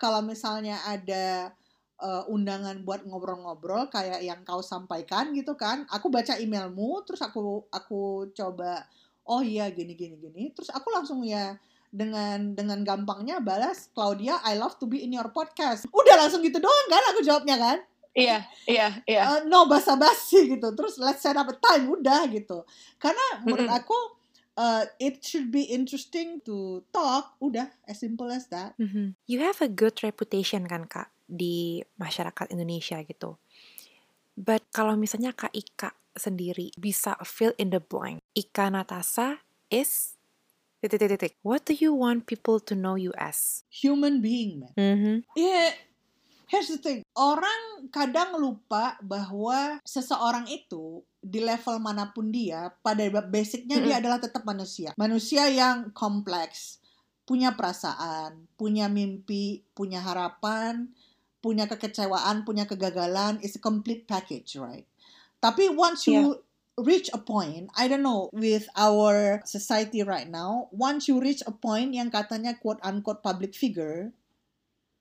[0.02, 1.54] kalau misalnya ada
[2.00, 5.86] uh, undangan buat ngobrol-ngobrol kayak yang kau sampaikan gitu kan.
[5.92, 8.88] Aku baca emailmu terus aku aku coba
[9.28, 10.44] oh iya gini gini gini.
[10.56, 15.30] Terus aku langsung ya dengan dengan gampangnya balas Claudia I love to be in your
[15.30, 15.86] podcast.
[15.92, 17.80] Udah langsung gitu doang kan aku jawabnya kan?
[18.18, 19.22] Iya, iya, iya.
[19.22, 20.74] Uh, no basa-basi gitu.
[20.74, 22.66] Terus let's set up a time udah gitu.
[22.98, 23.80] Karena menurut Mm-mm.
[23.80, 23.98] aku
[24.58, 28.74] uh, it should be interesting to talk udah as simple as that.
[28.82, 29.14] Mhm.
[29.30, 33.38] You have a good reputation kan kak di masyarakat Indonesia gitu.
[34.34, 40.18] But kalau misalnya kak Ika sendiri bisa fill in the blank, Ika Natasa is
[40.82, 41.38] titik-titik.
[41.46, 43.68] What do you want people to know you as?
[43.70, 45.16] human being man Mhm.
[45.36, 45.76] Iya,
[46.48, 47.00] here's the thing.
[47.14, 54.24] Orang kadang lupa bahwa seseorang itu di level mana pun dia, pada basicnya dia adalah
[54.24, 54.96] tetap manusia.
[54.96, 56.80] Manusia yang kompleks,
[57.28, 60.90] punya perasaan, punya mimpi, punya harapan,
[61.40, 63.40] punya kekecewaan, punya kegagalan.
[63.44, 64.88] It's a complete package, right?
[65.40, 66.44] Tapi once you
[66.76, 71.56] reach a point, I don't know, with our society right now, once you reach a
[71.56, 74.12] point yang katanya quote unquote public figure,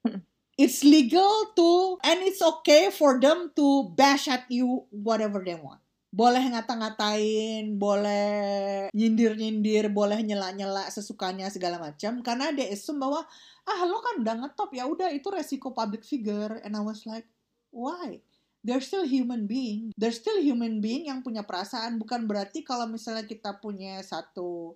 [0.62, 5.82] it's legal to and it's okay for them to bash at you whatever they want.
[6.08, 12.24] Boleh ngata-ngatain, boleh nyindir-nyindir, boleh nyela-nyela sesukanya segala macam.
[12.24, 13.20] Karena dia assume bahwa
[13.68, 14.72] ah lo kan udah ngetop.
[14.72, 16.64] Ya udah itu resiko public figure.
[16.64, 17.28] And I was like
[17.68, 18.24] why?
[18.64, 19.92] They're still human being.
[19.94, 22.00] They're still human being yang punya perasaan.
[22.00, 24.74] Bukan berarti kalau misalnya kita punya satu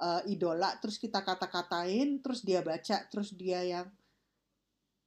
[0.00, 3.86] uh, idola terus kita kata-katain terus dia baca terus dia yang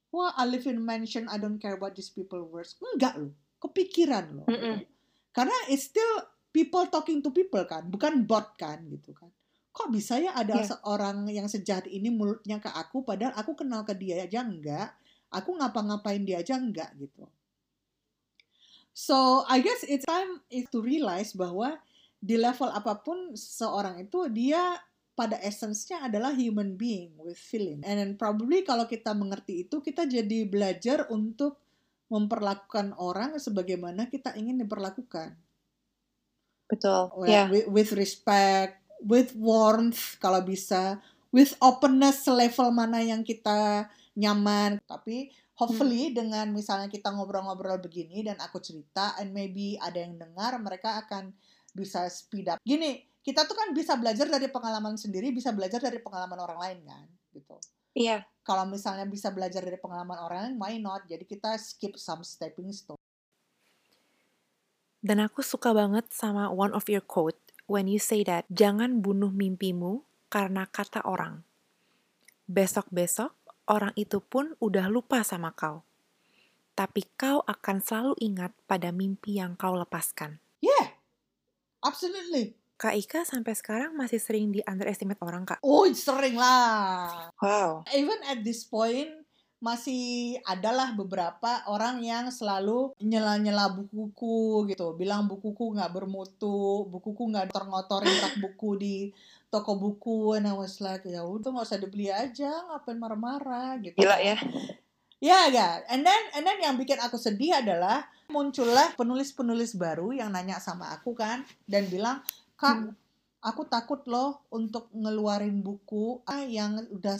[0.08, 3.32] wah I live in mansion I don't care what these people words enggak loh.
[3.58, 4.46] Kepikiran loh.
[4.46, 4.86] Mm-mm.
[5.32, 6.14] Karena it's still
[6.50, 9.28] people talking to people kan bukan bot kan gitu kan
[9.70, 10.74] kok bisa ya ada Iya.
[10.74, 14.90] seorang yang sejahat ini mulutnya ke aku padahal aku kenal ke dia aja enggak
[15.30, 17.28] aku ngapa-ngapain dia aja enggak gitu
[18.90, 21.78] so I guess it's time is to realize bahwa
[22.18, 24.82] di level apa pun seorang itu dia
[25.14, 27.82] pada essence-nya adalah human being with feeling.
[27.82, 31.58] And then probably kalau kita mengerti itu, kita jadi belajar untuk
[32.08, 35.36] memperlakukan orang sebagaimana kita ingin diperlakukan.
[36.68, 37.12] Betul.
[37.16, 37.44] Well, Ya.
[37.48, 41.00] with, with respect, with warmth kalau bisa,
[41.32, 44.80] with openness level mana yang kita nyaman.
[44.84, 50.56] Tapi hopefully dengan misalnya kita ngobrol-ngobrol begini dan aku cerita and maybe ada yang dengar,
[50.60, 51.32] mereka akan
[51.72, 52.58] bisa speed up.
[52.64, 56.78] Gini, kita tuh kan bisa belajar dari pengalaman sendiri, bisa belajar dari pengalaman orang lain
[56.88, 57.06] kan,
[57.36, 57.56] gitu.
[57.98, 58.22] Iya.
[58.46, 61.04] Kalau misalnya bisa belajar dari pengalaman orang lain, why not?
[61.04, 62.96] Jadi kita skip some stepping stone.
[65.02, 67.38] Dan aku suka banget sama one of your quote
[67.70, 71.44] when you say that jangan bunuh mimpimu karena kata orang.
[72.48, 73.34] Besok-besok
[73.68, 75.84] orang itu pun udah lupa sama kau.
[76.74, 80.40] Tapi kau akan selalu ingat pada mimpi yang kau lepaskan.
[80.62, 80.98] Yeah,
[81.82, 82.57] absolutely.
[82.78, 85.58] Kak Ika sampai sekarang masih sering di underestimate orang, Kak.
[85.66, 87.26] Oh, sering lah.
[87.42, 87.82] Wow.
[87.90, 89.10] even at this point
[89.58, 97.50] masih adalah beberapa orang yang selalu nyela-nyela bukuku gitu bilang bukuku nggak bermutu bukuku nggak
[97.50, 98.96] ngotor-ngotorin rak buku di
[99.50, 103.98] toko buku and I was like ya udah nggak usah dibeli aja ngapain marah-marah gitu
[103.98, 104.38] Gila ya.
[105.18, 110.30] ya ya and then and then yang bikin aku sedih adalah muncullah penulis-penulis baru yang
[110.30, 112.22] nanya sama aku kan dan bilang
[112.58, 112.92] kak
[113.38, 117.16] aku takut loh untuk ngeluarin buku ah, yang udah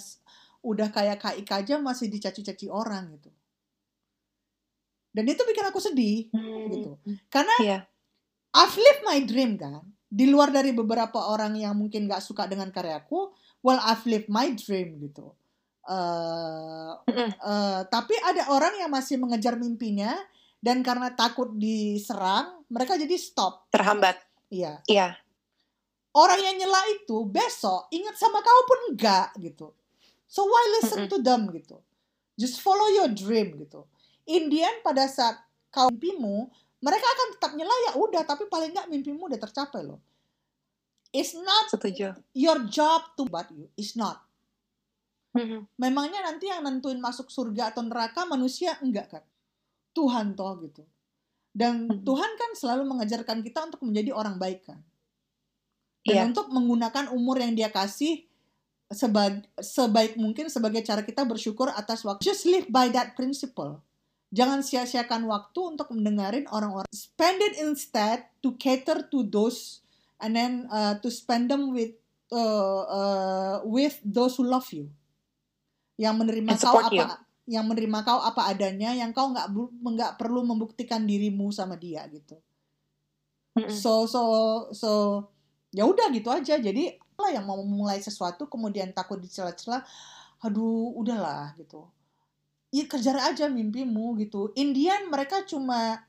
[0.66, 3.30] udah kayak Kak Ika aja masih dicaci-caci orang gitu.
[5.14, 6.28] Dan itu bikin aku sedih
[6.70, 6.98] gitu.
[7.30, 7.78] Karena Iya.
[8.54, 9.86] I've lived my dream kan.
[10.08, 13.30] Di luar dari beberapa orang yang mungkin gak suka dengan karyaku,
[13.62, 15.32] well I've lived my dream gitu.
[15.88, 17.30] Mm-mm.
[17.32, 20.12] eh, tapi ada orang yang masih mengejar mimpinya
[20.60, 23.72] dan karena takut diserang, mereka jadi stop.
[23.72, 24.20] Terhambat.
[24.52, 24.84] Iya.
[24.84, 25.16] Iya.
[26.18, 29.70] Orang yang nyela itu besok ingat sama kau pun enggak gitu.
[30.26, 31.78] So why listen to them gitu?
[32.34, 33.86] Just follow your dream gitu.
[34.26, 35.38] In the end pada saat
[35.70, 36.50] kau mimpimu,
[36.82, 40.02] mereka akan tetap nyela ya udah, tapi paling enggak mimpimu udah tercapai loh.
[41.14, 42.18] It's not Setuju.
[42.34, 43.70] your job to but you.
[43.78, 44.26] It's not.
[45.78, 49.24] Memangnya nanti yang nentuin masuk surga atau neraka manusia enggak kan?
[49.94, 50.82] Tuhan toh gitu.
[51.54, 52.02] Dan.
[52.02, 54.82] Tuhan kan selalu mengajarkan kita untuk menjadi orang baik kan.
[56.06, 56.22] Dan Iya.
[56.30, 58.24] untuk menggunakan umur yang dia kasih
[58.88, 62.24] sebag- sebaik mungkin sebagai cara kita bersyukur atas waktu.
[62.24, 63.82] Just live by that principle.
[64.28, 66.88] Jangan sia-siakan waktu untuk mendengarin orang-orang.
[66.92, 69.80] Spend it instead to cater to those
[70.20, 71.96] and then uh, to spend them with
[72.28, 74.92] uh, uh, with those who love you.
[75.96, 77.06] Yang menerima And kau apa you.
[77.48, 79.48] yang menerima kau apa adanya, yang kau nggak
[79.80, 82.36] nggak perlu membuktikan dirimu sama dia gitu.
[83.56, 83.72] Mm-mm.
[83.72, 84.22] So so
[84.76, 84.90] so
[85.72, 86.56] ya udah gitu aja.
[86.56, 89.82] Jadi lah yang mau memulai sesuatu kemudian takut dicela-cela
[90.38, 91.82] aduh udahlah gitu
[92.70, 96.06] ya kejar aja mimpimu gitu Indian mereka cuma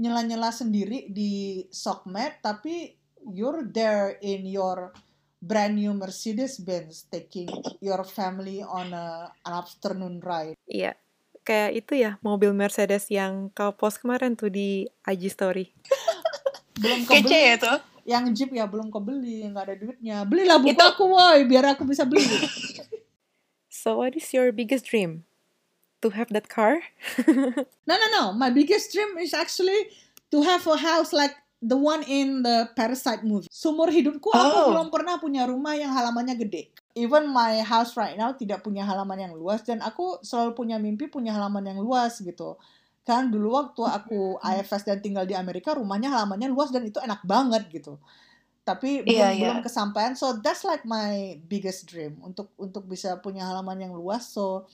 [0.00, 2.96] nyela-nyela sendiri di Sokmed tapi
[3.28, 4.96] you're there in your
[5.44, 7.52] brand new Mercedes Benz taking
[7.84, 10.96] your family on a, an afternoon ride Iya,
[11.44, 15.70] kayak itu ya mobil Mercedes yang kau post kemarin tuh di IG story.
[16.82, 17.95] belum Kece ya tuh.
[18.06, 21.82] Yang Jeep ya belum kebeli nggak ada duitnya belilah buku Itu- aku woi biar aku
[21.82, 22.22] bisa beli
[23.68, 25.22] So what is your biggest dream?
[26.02, 26.82] To have that car?
[27.86, 28.24] No, no, no.
[28.32, 29.92] My biggest dream is actually
[30.30, 33.46] to have a house like the one in the Parasite movie.
[33.46, 34.66] Sumur hidupku aku Oh.
[34.74, 36.72] belum pernah punya rumah yang halamannya gede.
[36.96, 41.06] Even my house right now tidak punya halaman yang luas dan aku selalu punya mimpi
[41.06, 42.56] punya halaman yang luas gitu.
[43.06, 47.22] Kan dulu waktu aku IFS dan tinggal di Amerika rumahnya halamannya luas dan itu enak
[47.22, 48.02] banget gitu.
[48.66, 49.42] Tapi belum Iya, iya.
[49.46, 50.18] belum kesampaian.
[50.18, 54.26] So that's like my biggest dream untuk untuk bisa punya halaman yang luas.
[54.26, 54.66] So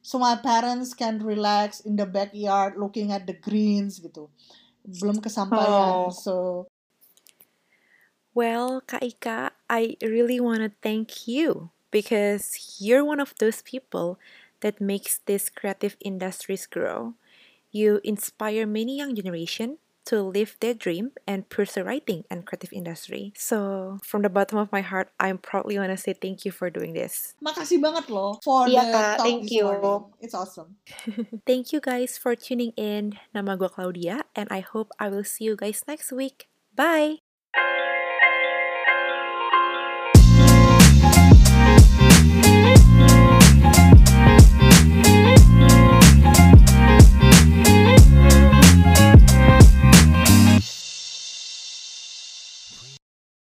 [0.00, 4.32] so my parents can relax in the backyard looking at the greens gitu
[4.84, 6.14] belum kesampaian Oh.
[6.14, 6.36] so
[8.30, 14.22] Well, Kak Ika, I really want to thank you because you're one of those people
[14.62, 17.18] that makes these creative industries grow.
[17.70, 19.78] You inspire many young generation
[20.10, 23.32] to live their dream and pursue writing and creative industry.
[23.36, 26.70] So, from the bottom of my heart, I proudly want to say thank you for
[26.70, 27.36] doing this.
[27.44, 29.06] makasih banget loh for Iya, the Kak.
[29.20, 29.64] talk Thank you.
[29.70, 30.76] morning it's awesome
[31.46, 33.16] Thank you guys for tuning in.
[33.36, 36.48] Nama gue Claudia and I hope I will see you guys next week.
[36.74, 37.22] Bye!